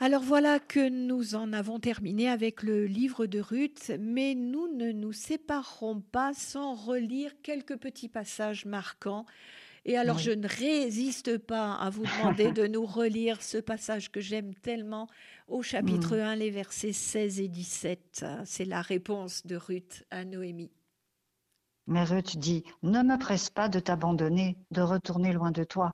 Alors 0.00 0.22
voilà 0.22 0.58
que 0.58 0.88
nous 0.88 1.36
en 1.36 1.52
avons 1.52 1.78
terminé 1.78 2.28
avec 2.28 2.64
le 2.64 2.84
livre 2.84 3.26
de 3.26 3.38
Ruth, 3.38 3.92
mais 4.00 4.34
nous 4.34 4.66
ne 4.74 4.90
nous 4.90 5.12
séparerons 5.12 6.00
pas 6.00 6.34
sans 6.34 6.74
relire 6.74 7.32
quelques 7.42 7.76
petits 7.76 8.08
passages 8.08 8.64
marquants. 8.66 9.24
Et 9.84 9.96
alors 9.98 10.18
je 10.18 10.30
ne 10.30 10.48
résiste 10.48 11.38
pas 11.38 11.74
à 11.74 11.90
vous 11.90 12.04
demander 12.04 12.52
de 12.52 12.66
nous 12.66 12.86
relire 12.86 13.42
ce 13.42 13.58
passage 13.58 14.10
que 14.10 14.20
j'aime 14.20 14.54
tellement 14.54 15.08
au 15.46 15.62
chapitre 15.62 16.16
1, 16.16 16.36
mm. 16.36 16.38
les 16.38 16.50
versets 16.50 16.92
16 16.92 17.40
et 17.40 17.48
17. 17.48 18.24
C'est 18.44 18.64
la 18.64 18.80
réponse 18.80 19.46
de 19.46 19.56
Ruth 19.56 20.04
à 20.10 20.24
Noémie. 20.24 20.72
Mais 21.86 22.04
Ruth 22.04 22.38
dit, 22.38 22.64
ne 22.82 23.02
me 23.02 23.18
presse 23.18 23.50
pas 23.50 23.68
de 23.68 23.78
t'abandonner, 23.78 24.56
de 24.70 24.80
retourner 24.80 25.34
loin 25.34 25.50
de 25.50 25.64
toi, 25.64 25.92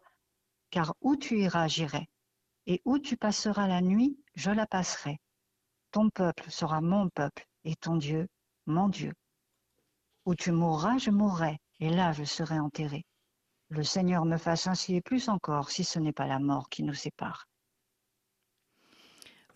car 0.71 0.95
où 1.01 1.17
tu 1.17 1.41
iras, 1.41 1.67
j'irai 1.67 2.09
et 2.71 2.81
où 2.85 3.01
tu 3.01 3.17
passeras 3.17 3.67
la 3.67 3.81
nuit, 3.81 4.17
je 4.37 4.53
la 4.53 4.65
passerai. 4.65 5.19
Ton 5.91 6.09
peuple 6.09 6.49
sera 6.51 6.81
mon 6.81 7.09
peuple, 7.09 7.45
et 7.65 7.75
ton 7.75 7.97
Dieu, 7.97 8.29
mon 8.67 8.89
Dieu. 8.89 9.13
Où 10.25 10.37
tu 10.37 10.53
mourras, 10.53 10.99
je 10.99 11.11
mourrai, 11.11 11.59
et 11.81 11.91
là 11.91 12.13
je 12.13 12.23
serai 12.23 12.61
enterré. 12.61 13.05
Le 13.71 13.83
Seigneur 13.83 14.25
me 14.25 14.37
fasse 14.37 14.67
ainsi 14.67 14.97
et 14.97 15.01
plus 15.01 15.29
encore, 15.29 15.71
si 15.71 15.85
ce 15.85 15.99
n'est 15.99 16.13
pas 16.13 16.27
la 16.27 16.39
mort 16.39 16.69
qui 16.69 16.83
nous 16.83 16.95
sépare. 16.95 17.47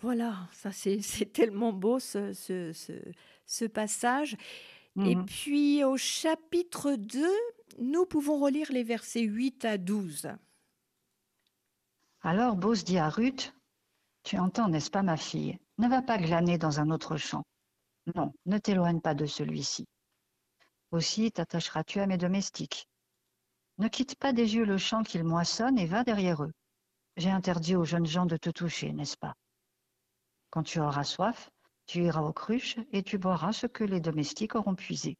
Voilà, 0.01 0.49
ça 0.53 0.71
c'est 0.73 0.99
tellement 1.33 1.73
beau 1.73 1.99
ce, 1.99 2.33
ce, 2.33 2.73
ce- 2.73 3.13
ce 3.47 3.65
passage. 3.65 4.37
Et 5.05 5.17
Mhm. 5.17 5.27
puis 5.27 5.83
au 5.85 5.97
chapitre 5.97 6.93
2, 6.95 7.27
nous 7.81 8.07
pouvons 8.07 8.39
relire 8.39 8.71
les 8.71 8.85
versets 8.85 9.23
8 9.23 9.65
à 9.65 9.77
12. 9.79 10.29
Alors 12.23 12.57
Bose 12.57 12.85
dit 12.85 12.99
à 12.99 13.09
Ruth, 13.09 13.53
Tu 14.23 14.39
entends, 14.39 14.69
n'est-ce 14.69 14.91
pas, 14.91 15.03
ma 15.03 15.17
fille? 15.17 15.59
Ne 15.79 15.89
va 15.89 16.01
pas 16.03 16.19
glaner 16.19 16.57
dans 16.59 16.81
un 16.81 16.91
autre 16.91 17.17
champ. 17.17 17.43
Non, 18.15 18.33
ne 18.47 18.59
t'éloigne 18.59 19.01
pas 19.01 19.15
de 19.15 19.27
celui-ci. 19.27 19.85
Aussi 20.93 21.33
t'attacheras-tu 21.33 21.99
à 22.01 22.07
mes 22.07 22.17
domestiques. 22.19 22.87
Ne 23.79 23.89
quitte 23.89 24.17
pas 24.17 24.33
des 24.33 24.55
yeux 24.55 24.65
le 24.65 24.79
champ 24.79 25.03
qu'ils 25.03 25.25
moissonnent 25.25 25.79
et 25.79 25.87
va 25.87 26.05
derrière 26.05 26.45
eux. 26.45 26.53
J'ai 27.17 27.31
interdit 27.31 27.75
aux 27.75 27.85
jeunes 27.85 28.07
gens 28.07 28.27
de 28.27 28.37
te 28.37 28.51
toucher, 28.51 28.93
n'est-ce 28.93 29.17
pas? 29.17 29.35
Quand 30.51 30.63
tu 30.63 30.79
auras 30.79 31.03
soif, 31.03 31.51
tu 31.87 32.05
iras 32.05 32.23
aux 32.23 32.33
cruches 32.33 32.79
et 32.93 33.03
tu 33.03 33.19
boiras 33.19 33.53
ce 33.53 33.67
que 33.67 33.83
les 33.83 34.01
domestiques 34.01 34.55
auront 34.55 34.77
puisé. 34.77 35.17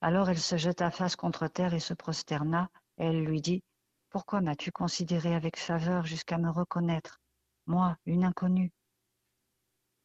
Alors 0.00 0.30
elle 0.30 0.38
se 0.38 0.56
jeta 0.56 0.92
face 0.92 1.16
contre 1.16 1.48
terre 1.48 1.74
et 1.74 1.80
se 1.80 1.94
prosterna. 1.94 2.68
Elle 2.96 3.24
lui 3.24 3.40
dit, 3.40 3.62
Pourquoi 4.10 4.40
m'as-tu 4.40 4.70
considéré 4.70 5.34
avec 5.34 5.58
faveur 5.58 6.06
jusqu'à 6.06 6.38
me 6.38 6.50
reconnaître, 6.50 7.18
moi, 7.66 7.96
une 8.06 8.24
inconnue? 8.24 8.70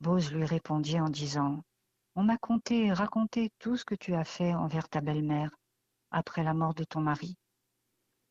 Bose 0.02 0.34
lui 0.34 0.46
répondit 0.46 1.00
en 1.00 1.10
disant, 1.10 1.64
On 2.16 2.24
m'a 2.24 2.38
conté 2.38 2.88
et 2.88 2.94
raconté 2.94 3.52
tout 3.60 3.78
ce 3.78 3.86
que 3.86 3.96
tu 3.96 4.16
as 4.16 4.26
fait 4.26 4.56
envers 4.56 4.90
ta 4.90 5.02
belle-mère 5.02 5.52
après 6.14 6.44
la 6.44 6.54
mort 6.54 6.74
de 6.74 6.86
ton 6.86 7.02
mari. 7.02 7.36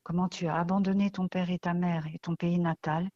Comment 0.05 0.29
tu 0.29 0.47
as 0.47 0.57
abandonné 0.57 1.11
ton 1.11 1.29
père 1.29 1.51
et 1.51 1.59
ta 1.59 1.75
mère 1.75 2.07
et 2.07 2.19
ton 2.19 2.35
pays 2.35 2.59
natal 2.59 3.11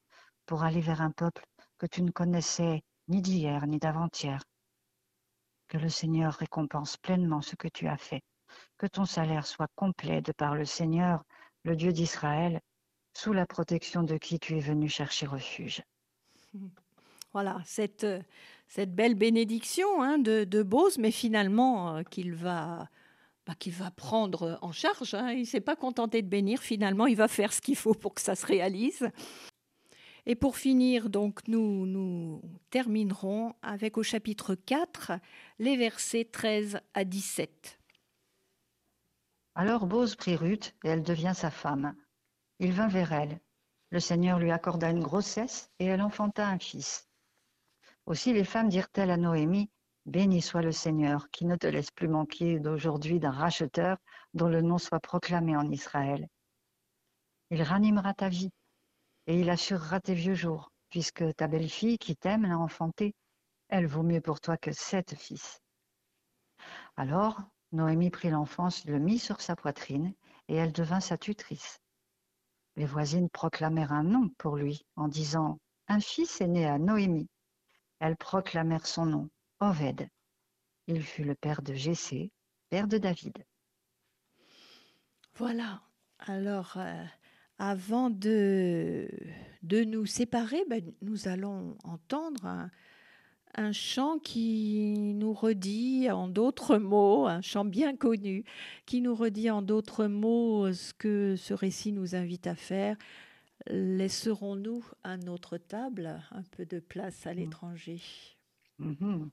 pour 0.44 0.62
aller 0.62 0.80
vers 0.80 1.00
un 1.00 1.10
peuple 1.10 1.44
que 1.78 1.86
tu 1.86 2.02
ne 2.02 2.10
connaissais 2.10 2.82
ni 3.08 3.22
d'hier 3.22 3.66
ni 3.66 3.78
d'avant-hier? 3.78 4.42
Que 5.68 5.78
le 5.78 5.88
Seigneur 5.88 6.34
récompense 6.34 6.96
pleinement 6.96 7.42
ce 7.42 7.56
que 7.56 7.68
tu 7.68 7.88
as 7.88 7.96
fait. 7.96 8.22
Que 8.76 8.86
ton 8.86 9.04
salaire 9.04 9.46
soit 9.46 9.70
complet 9.74 10.20
de 10.20 10.32
par 10.32 10.54
le 10.54 10.64
Seigneur, 10.64 11.24
le 11.64 11.74
Dieu 11.74 11.92
d'Israël, 11.92 12.60
sous 13.14 13.32
la 13.32 13.46
protection 13.46 14.02
de 14.02 14.16
qui 14.18 14.38
tu 14.38 14.56
es 14.56 14.60
venu 14.60 14.88
chercher 14.88 15.26
refuge. 15.26 15.82
Voilà, 17.32 17.60
cette, 17.66 18.04
euh, 18.04 18.22
cette 18.66 18.94
belle 18.94 19.14
bénédiction 19.14 20.02
hein, 20.02 20.16
de, 20.16 20.44
de 20.44 20.62
Bose, 20.62 20.96
mais 20.96 21.10
finalement 21.10 21.96
euh, 21.96 22.02
qu'il 22.02 22.32
va, 22.32 22.88
bah, 23.46 23.54
qu'il 23.54 23.72
va 23.72 23.90
prendre 23.90 24.58
en 24.60 24.72
charge. 24.72 25.14
hein. 25.14 25.30
Il 25.30 25.40
ne 25.40 25.44
s'est 25.44 25.60
pas 25.60 25.76
contenté 25.76 26.20
de 26.22 26.28
bénir, 26.28 26.60
finalement, 26.60 27.06
il 27.06 27.16
va 27.16 27.28
faire 27.28 27.52
ce 27.52 27.60
qu'il 27.60 27.76
faut 27.76 27.94
pour 27.94 28.14
que 28.14 28.20
ça 28.20 28.34
se 28.34 28.44
réalise. 28.44 29.08
Et 30.26 30.34
pour 30.34 30.56
finir, 30.56 31.08
donc, 31.08 31.46
nous, 31.46 31.86
nous 31.86 32.42
terminerons 32.70 33.54
avec 33.62 33.96
au 33.96 34.02
chapitre 34.02 34.56
4, 34.56 35.12
les 35.60 35.76
versets 35.76 36.24
13 36.24 36.80
à 36.94 37.04
17. 37.04 37.78
Alors 39.54 39.86
Bose 39.86 40.16
prit 40.16 40.36
Ruth 40.36 40.74
et 40.84 40.88
elle 40.88 41.02
devient 41.04 41.32
sa 41.34 41.50
femme. 41.50 41.94
Il 42.58 42.72
vint 42.72 42.88
vers 42.88 43.12
elle. 43.12 43.40
Le 43.90 44.00
Seigneur 44.00 44.40
lui 44.40 44.50
accorda 44.50 44.90
une 44.90 45.02
grossesse 45.02 45.70
et 45.78 45.86
elle 45.86 46.02
enfanta 46.02 46.48
un 46.48 46.58
fils. 46.58 47.08
Aussi 48.04 48.32
les 48.32 48.44
femmes 48.44 48.68
dirent-elles 48.68 49.10
à 49.10 49.16
Noémie, 49.16 49.70
Béni 50.06 50.40
soit 50.40 50.62
le 50.62 50.70
Seigneur 50.70 51.28
qui 51.30 51.46
ne 51.46 51.56
te 51.56 51.66
laisse 51.66 51.90
plus 51.90 52.06
manquer 52.06 52.60
d'aujourd'hui 52.60 53.18
d'un 53.18 53.32
racheteur 53.32 53.98
dont 54.34 54.46
le 54.46 54.62
nom 54.62 54.78
soit 54.78 55.00
proclamé 55.00 55.56
en 55.56 55.68
Israël. 55.68 56.28
Il 57.50 57.60
ranimera 57.64 58.14
ta 58.14 58.28
vie 58.28 58.52
et 59.26 59.40
il 59.40 59.50
assurera 59.50 60.00
tes 60.00 60.14
vieux 60.14 60.36
jours, 60.36 60.70
puisque 60.90 61.34
ta 61.34 61.48
belle-fille 61.48 61.98
qui 61.98 62.14
t'aime 62.14 62.46
l'a 62.46 62.56
enfantée, 62.56 63.16
elle 63.68 63.88
vaut 63.88 64.04
mieux 64.04 64.20
pour 64.20 64.40
toi 64.40 64.56
que 64.56 64.70
sept 64.70 65.16
fils. 65.16 65.60
Alors 66.96 67.42
Noémie 67.72 68.10
prit 68.10 68.30
l'enfant, 68.30 68.68
le 68.86 69.00
mit 69.00 69.18
sur 69.18 69.40
sa 69.40 69.56
poitrine, 69.56 70.14
et 70.46 70.54
elle 70.54 70.72
devint 70.72 71.00
sa 71.00 71.18
tutrice. 71.18 71.80
Les 72.76 72.86
voisines 72.86 73.28
proclamèrent 73.28 73.92
un 73.92 74.04
nom 74.04 74.28
pour 74.38 74.56
lui 74.56 74.86
en 74.94 75.08
disant 75.08 75.58
Un 75.88 75.98
fils 75.98 76.40
est 76.40 76.46
né 76.46 76.64
à 76.64 76.78
Noémie. 76.78 77.28
Elles 77.98 78.16
proclamèrent 78.16 78.86
son 78.86 79.06
nom, 79.06 79.30
Oved. 79.60 80.08
Il 80.86 81.02
fut 81.02 81.24
le 81.24 81.34
père 81.34 81.62
de 81.62 81.74
Jessé, 81.74 82.30
père 82.68 82.88
de 82.88 82.98
David. 82.98 83.44
Voilà. 85.34 85.82
Alors, 86.18 86.74
euh, 86.76 87.04
avant 87.58 88.10
de, 88.10 89.08
de 89.62 89.84
nous 89.84 90.06
séparer, 90.06 90.62
ben, 90.68 90.82
nous 91.02 91.28
allons 91.28 91.76
entendre 91.84 92.46
un, 92.46 92.70
un 93.54 93.72
chant 93.72 94.18
qui 94.18 94.94
nous 94.98 95.32
redit 95.32 96.10
en 96.10 96.28
d'autres 96.28 96.78
mots, 96.78 97.26
un 97.26 97.40
chant 97.40 97.64
bien 97.64 97.96
connu, 97.96 98.44
qui 98.84 99.00
nous 99.00 99.14
redit 99.14 99.50
en 99.50 99.62
d'autres 99.62 100.06
mots 100.06 100.72
ce 100.72 100.92
que 100.94 101.36
ce 101.36 101.54
récit 101.54 101.92
nous 101.92 102.14
invite 102.14 102.46
à 102.46 102.54
faire. 102.54 102.96
Laisserons-nous 103.68 104.84
à 105.02 105.16
notre 105.16 105.56
table 105.58 106.22
un 106.30 106.42
peu 106.42 106.66
de 106.66 106.78
place 106.78 107.26
à 107.26 107.34
l'étranger? 107.34 108.00
Mhm. 108.78 109.30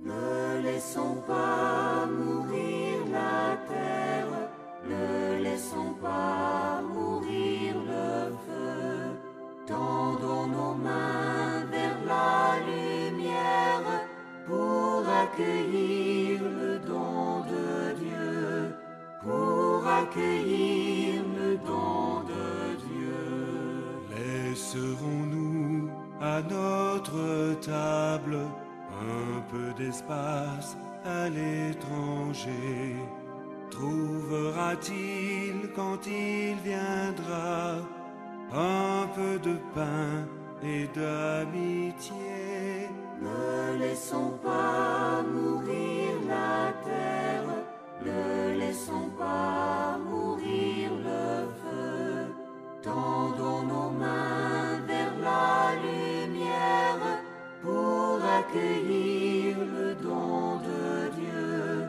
Ne 0.00 0.60
laissons 0.62 1.22
pas 1.26 2.06
mourir 2.06 2.98
la 3.12 3.56
terre, 3.68 4.26
ne 4.84 5.42
laissons 5.42 5.94
pas 6.02 6.82
mourir 6.82 7.76
le 7.86 8.32
feu. 8.44 9.16
Tendons 9.66 10.48
nos 10.48 10.74
mains 10.74 11.64
vers 11.70 11.96
la 12.06 12.58
lumière 12.66 14.08
pour 14.46 15.04
accueillir 15.08 16.42
le 16.42 16.78
don 16.80 17.40
de 17.52 17.94
Dieu, 18.02 18.74
pour 19.22 19.86
accueillir 19.86 21.22
le 21.38 21.56
don 21.58 22.20
de 22.32 22.74
Dieu. 22.88 23.22
Laisserons-nous 24.10 25.88
à 26.20 26.42
notre 26.42 27.60
table 27.60 28.38
un 29.04 29.40
peu 29.52 29.72
d'espace 29.74 30.76
à 31.04 31.28
l'étranger. 31.28 32.96
Trouvera-t-il 33.70 35.70
quand 35.74 36.06
il 36.06 36.56
viendra 36.64 37.76
un 38.52 39.06
peu 39.14 39.38
de 39.38 39.58
pain 39.74 40.26
et 40.62 40.88
d'amitié? 40.94 42.88
Ne 43.20 43.76
laissons 43.78 44.38
pas 44.42 45.22
mourir 45.22 46.10
la 46.28 46.72
terre, 46.84 47.44
ne 48.04 48.58
laissons 48.58 49.08
pas 49.18 49.98
mourir 50.08 50.90
le 50.92 51.46
feu. 51.62 52.32
Tendons 52.82 53.62
nos 53.62 53.90
mains 53.90 54.43
accueillir 58.48 59.56
le 59.58 59.94
don 59.94 60.56
de 60.68 61.08
Dieu, 61.18 61.88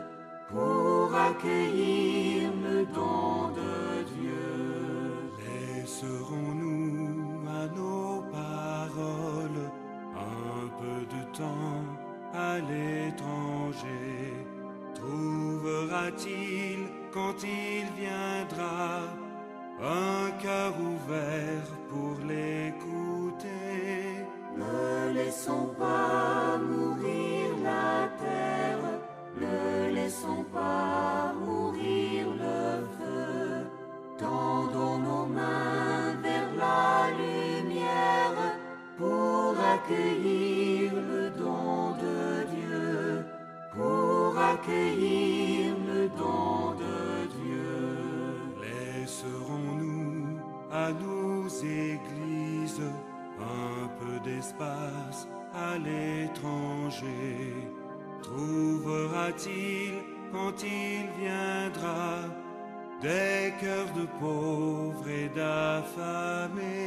pour 0.50 1.14
accueillir 1.14 2.50
le 2.62 2.86
don 2.86 3.50
de 3.60 4.02
Dieu. 4.14 4.48
Laisserons-nous 5.44 7.48
à 7.48 7.50
nos 7.78 8.14
paroles 8.32 9.66
un 10.14 10.66
peu 10.80 10.98
de 11.14 11.22
temps 11.36 11.84
à 12.34 12.58
l'étranger 12.58 14.32
Trouvera-t-il 14.94 16.78
quand 17.12 17.38
il 17.42 17.84
viendra 18.00 18.86
un 19.80 20.30
cœur 20.42 20.72
ouvert 20.80 21.68
pour 21.90 22.14
l'écouter? 22.26 23.76
Ne 24.56 25.12
laissons 25.12 25.68
pas 25.78 25.95
Quand 59.36 60.62
il 60.62 61.08
viendra 61.20 62.20
des 63.02 63.52
cœurs 63.60 63.92
de 63.94 64.06
pauvres 64.18 65.08
et 65.08 65.28
d'affamés 65.28 66.85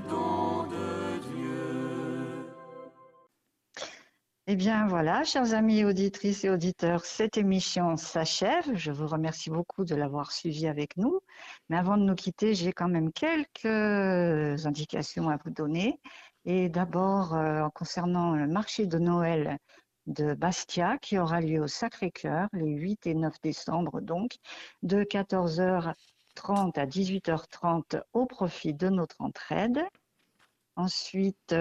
de 0.00 1.18
Dieu. 1.28 2.46
Eh 4.46 4.56
bien 4.56 4.86
voilà, 4.86 5.24
chers 5.24 5.54
amis 5.54 5.84
auditrices 5.84 6.44
et 6.44 6.50
auditeurs, 6.50 7.04
cette 7.04 7.36
émission 7.36 7.96
s'achève. 7.96 8.74
Je 8.74 8.92
vous 8.92 9.06
remercie 9.06 9.50
beaucoup 9.50 9.84
de 9.84 9.94
l'avoir 9.94 10.32
suivie 10.32 10.68
avec 10.68 10.96
nous. 10.96 11.20
Mais 11.68 11.76
avant 11.76 11.96
de 11.96 12.02
nous 12.02 12.14
quitter, 12.14 12.54
j'ai 12.54 12.72
quand 12.72 12.88
même 12.88 13.12
quelques 13.12 14.66
indications 14.66 15.28
à 15.28 15.36
vous 15.44 15.50
donner. 15.50 16.00
Et 16.44 16.68
d'abord, 16.68 17.34
euh, 17.34 17.68
concernant 17.74 18.34
le 18.36 18.46
marché 18.46 18.86
de 18.86 18.98
Noël 18.98 19.58
de 20.06 20.32
Bastia, 20.34 20.96
qui 20.98 21.18
aura 21.18 21.40
lieu 21.40 21.60
au 21.60 21.66
Sacré-Cœur 21.66 22.48
les 22.52 22.72
8 22.72 23.06
et 23.06 23.14
9 23.14 23.34
décembre, 23.42 24.00
donc, 24.00 24.36
de 24.82 25.04
14h30 26.38 26.78
à 26.78 26.86
18h30 26.86 28.02
au 28.12 28.26
profit 28.26 28.74
de 28.74 28.88
notre 28.88 29.16
entraide. 29.20 29.80
Ensuite, 30.76 31.54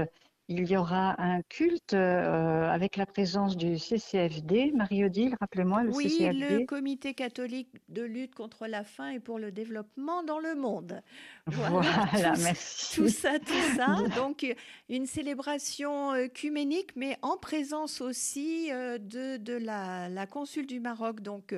il 0.50 0.70
y 0.70 0.78
aura 0.78 1.22
un 1.22 1.42
culte 1.42 1.94
euh, 1.94 2.70
avec 2.70 2.96
la 2.96 3.06
présence 3.06 3.58
du 3.58 3.78
CCFD. 3.78 4.72
Marie-Odile, 4.74 5.36
rappelez-moi 5.42 5.84
le 5.84 5.90
Oui, 5.92 6.10
CCFD. 6.10 6.60
le 6.60 6.66
Comité 6.66 7.14
catholique 7.14 7.70
de 7.90 8.04
lutte 8.04 8.34
contre 8.34 8.66
la 8.68 8.86
faim 8.86 9.10
et 9.10 9.20
pour 9.20 9.40
le 9.40 9.52
développement 9.52 10.24
dans 10.24 10.40
le 10.40 10.56
monde. 10.56 11.02
Voilà, 11.48 12.08
tout, 12.12 12.42
merci. 12.44 12.96
tout 12.96 13.10
ça, 13.10 13.40
tout 13.40 13.76
ça. 13.76 13.98
Donc, 14.16 14.46
euh, 14.46 14.54
une 14.88 15.06
célébration 15.06 16.12
œcuménique, 16.14 16.92
mais 16.96 17.18
en 17.24 17.36
présence 17.38 18.00
aussi 18.00 18.72
euh, 18.72 19.00
de, 19.00 19.36
de 19.38 19.54
la, 19.54 20.08
la 20.08 20.28
consul 20.28 20.66
du 20.66 20.80
Maroc. 20.80 21.20
Donc, 21.20 21.54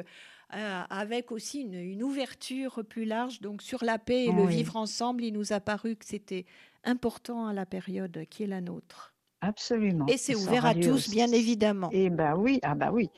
euh, 0.55 0.81
avec 0.89 1.31
aussi 1.31 1.61
une, 1.61 1.75
une 1.75 2.03
ouverture 2.03 2.83
plus 2.87 3.05
large 3.05 3.39
donc 3.39 3.61
sur 3.61 3.83
la 3.83 3.99
paix 3.99 4.25
et 4.25 4.31
le 4.31 4.45
vivre 4.45 4.75
ensemble. 4.75 5.23
Il 5.23 5.33
nous 5.33 5.53
a 5.53 5.59
paru 5.59 5.95
que 5.95 6.05
c'était 6.05 6.45
important 6.83 7.47
à 7.47 7.53
la 7.53 7.65
période 7.65 8.25
qui 8.29 8.43
est 8.43 8.47
la 8.47 8.61
nôtre. 8.61 9.13
Absolument. 9.41 10.05
Et 10.07 10.17
c'est 10.17 10.35
ouvert 10.35 10.65
à 10.65 10.73
tous, 10.73 11.09
bien 11.09 11.31
évidemment. 11.31 11.89
Eh 11.91 12.09
ben 12.09 12.35
oui, 12.35 12.59
ah 12.63 12.75
bah 12.75 12.91
oui. 12.91 13.09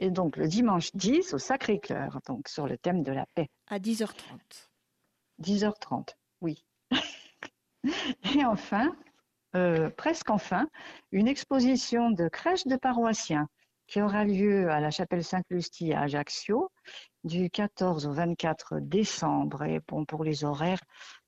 Et 0.00 0.10
donc 0.10 0.36
le 0.36 0.48
dimanche 0.48 0.90
10 0.94 1.34
au 1.34 1.38
Sacré-Cœur, 1.38 2.18
donc 2.26 2.48
sur 2.48 2.66
le 2.66 2.76
thème 2.76 3.02
de 3.02 3.12
la 3.12 3.26
paix, 3.34 3.48
À 3.68 3.78
10h30. 3.78 4.12
10h30, 5.40 6.08
oui. 6.40 6.64
Et 8.34 8.44
enfin, 8.44 8.94
euh, 9.54 9.90
presque 9.90 10.30
enfin, 10.30 10.68
une 11.10 11.28
exposition 11.28 12.10
de 12.10 12.28
crèche 12.28 12.66
de 12.66 12.76
paroissiens 12.76 13.48
qui 13.86 14.00
aura 14.00 14.24
lieu 14.24 14.70
à 14.70 14.80
la 14.80 14.90
chapelle 14.90 15.22
Sainte-Lucie 15.24 15.92
à 15.92 16.02
Ajaccio 16.02 16.70
du 17.24 17.50
14 17.50 18.06
au 18.06 18.12
24 18.12 18.80
décembre. 18.80 19.62
Et 19.64 19.80
bon, 19.86 20.04
pour 20.04 20.24
les 20.24 20.44
horaires, 20.44 20.80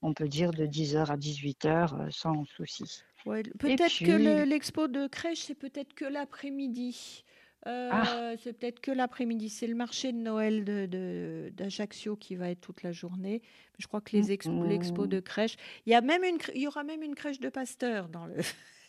on 0.02 0.14
peut 0.14 0.28
dire 0.28 0.50
de 0.52 0.66
10h 0.66 1.10
à 1.10 1.16
18h 1.16 1.94
euh, 2.00 2.08
sans 2.10 2.44
souci. 2.46 3.02
Ouais, 3.26 3.42
peut-être 3.58 3.98
que 4.04 4.12
le- 4.12 4.44
l'expo 4.44 4.88
de 4.88 5.06
crèche, 5.06 5.42
c'est 5.42 5.54
peut-être 5.54 5.94
que 5.94 6.04
l'après-midi. 6.04 7.24
Euh, 7.66 7.88
Ah. 7.92 8.32
C'est 8.42 8.52
peut-être 8.52 8.80
que 8.80 8.90
l'après-midi. 8.90 9.48
C'est 9.48 9.66
le 9.66 9.74
marché 9.74 10.12
de 10.12 10.18
Noël 10.18 10.64
de- 10.66 10.84
de- 10.84 11.50
d'Ajaccio 11.54 12.14
qui 12.16 12.36
va 12.36 12.50
être 12.50 12.60
toute 12.60 12.82
la 12.82 12.92
journée. 12.92 13.40
Je 13.78 13.86
crois 13.86 14.02
que 14.02 14.14
les 14.14 14.30
expo- 14.30 14.66
l'expo 14.66 15.02
Mhm. 15.02 15.08
de 15.08 15.20
crèche. 15.20 15.56
Il 15.86 15.92
y, 15.92 15.94
a 15.94 16.02
même 16.02 16.24
une, 16.24 16.36
il 16.54 16.60
y 16.62 16.66
aura 16.66 16.84
même 16.84 17.02
une 17.02 17.14
crèche 17.14 17.40
de 17.40 17.48
pasteur 17.48 18.08
dans, 18.10 18.26
le, 18.26 18.34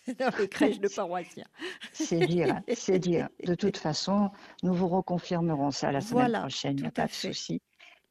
dans 0.19 0.31
les 0.37 0.47
crèches 0.47 0.79
de 0.79 0.87
paroissiens. 0.87 1.45
C'est 1.91 2.19
dire, 2.25 2.55
hein, 2.55 2.63
c'est 2.73 2.99
dire. 2.99 3.29
De 3.43 3.55
toute 3.55 3.77
façon, 3.77 4.29
nous 4.63 4.73
vous 4.73 4.87
reconfirmerons 4.87 5.71
ça 5.71 5.91
la 5.91 6.01
semaine 6.01 6.23
Voilà, 6.25 6.39
prochaine, 6.41 6.77
il 6.77 6.81
n'y 6.81 6.87
a 6.87 6.91
pas 6.91 7.07
de 7.07 7.11
fait. 7.11 7.27
souci. 7.27 7.61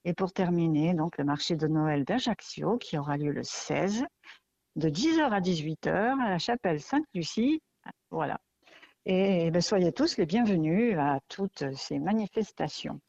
Et 0.05 0.13
pour 0.13 0.33
terminer, 0.33 0.95
donc 0.95 1.17
le 1.19 1.25
marché 1.25 1.57
de 1.57 1.67
Noël 1.67 2.05
d'Ajaccio 2.05 2.77
qui 2.79 2.99
aura 2.99 3.17
lieu 3.17 3.33
le 3.33 3.43
16 3.43 4.05
de 4.77 4.89
10h 4.89 5.31
à 5.31 5.41
18h 5.41 6.21
à 6.21 6.31
la 6.31 6.39
chapelle 6.39 6.81
Sainte-Lucie. 6.81 7.63
Voilà. 8.11 8.41
Et 9.07 9.51
ben, 9.51 9.61
soyez 9.61 9.93
tous 9.93 10.17
les 10.17 10.27
bienvenus 10.27 10.97
à 10.99 11.21
toutes 11.29 11.65
ces 11.75 11.99
manifestations. 11.99 13.01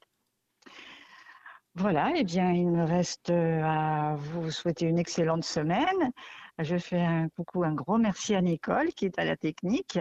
Voilà, 1.78 2.14
eh 2.16 2.24
bien, 2.24 2.54
il 2.54 2.72
me 2.72 2.86
reste 2.86 3.30
euh, 3.32 3.62
à 3.62 4.16
vous 4.16 4.50
souhaiter 4.50 4.86
une 4.86 4.98
excellente 4.98 5.44
semaine. 5.44 6.12
Je 6.58 6.78
fais 6.78 7.02
un 7.02 7.28
coucou, 7.28 7.66
un 7.66 7.74
gros 7.74 7.98
merci 7.98 8.34
à 8.34 8.42
Nicole 8.42 8.94
qui 8.94 9.06
est 9.06 9.20
à 9.20 9.26
la 9.26 9.36
technique. 9.36 10.00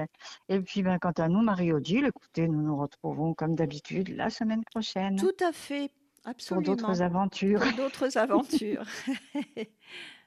Et 0.48 0.60
puis, 0.60 0.84
ben, 0.84 0.98
quant 1.00 1.10
à 1.10 1.28
nous, 1.28 1.42
Marie-Odile, 1.42 2.06
écoutez, 2.06 2.46
nous 2.46 2.62
nous 2.62 2.76
retrouvons 2.76 3.34
comme 3.34 3.56
d'habitude 3.56 4.10
la 4.10 4.30
semaine 4.30 4.62
prochaine 4.64 5.16
Tout 5.16 5.34
à 5.44 5.50
fait, 5.52 5.88
pour 6.22 6.30
absolument. 6.30 6.62
d'autres 6.62 7.02
aventures. 7.02 7.60
Pour 7.60 7.72
d'autres 7.72 8.18
aventures. 8.18 8.84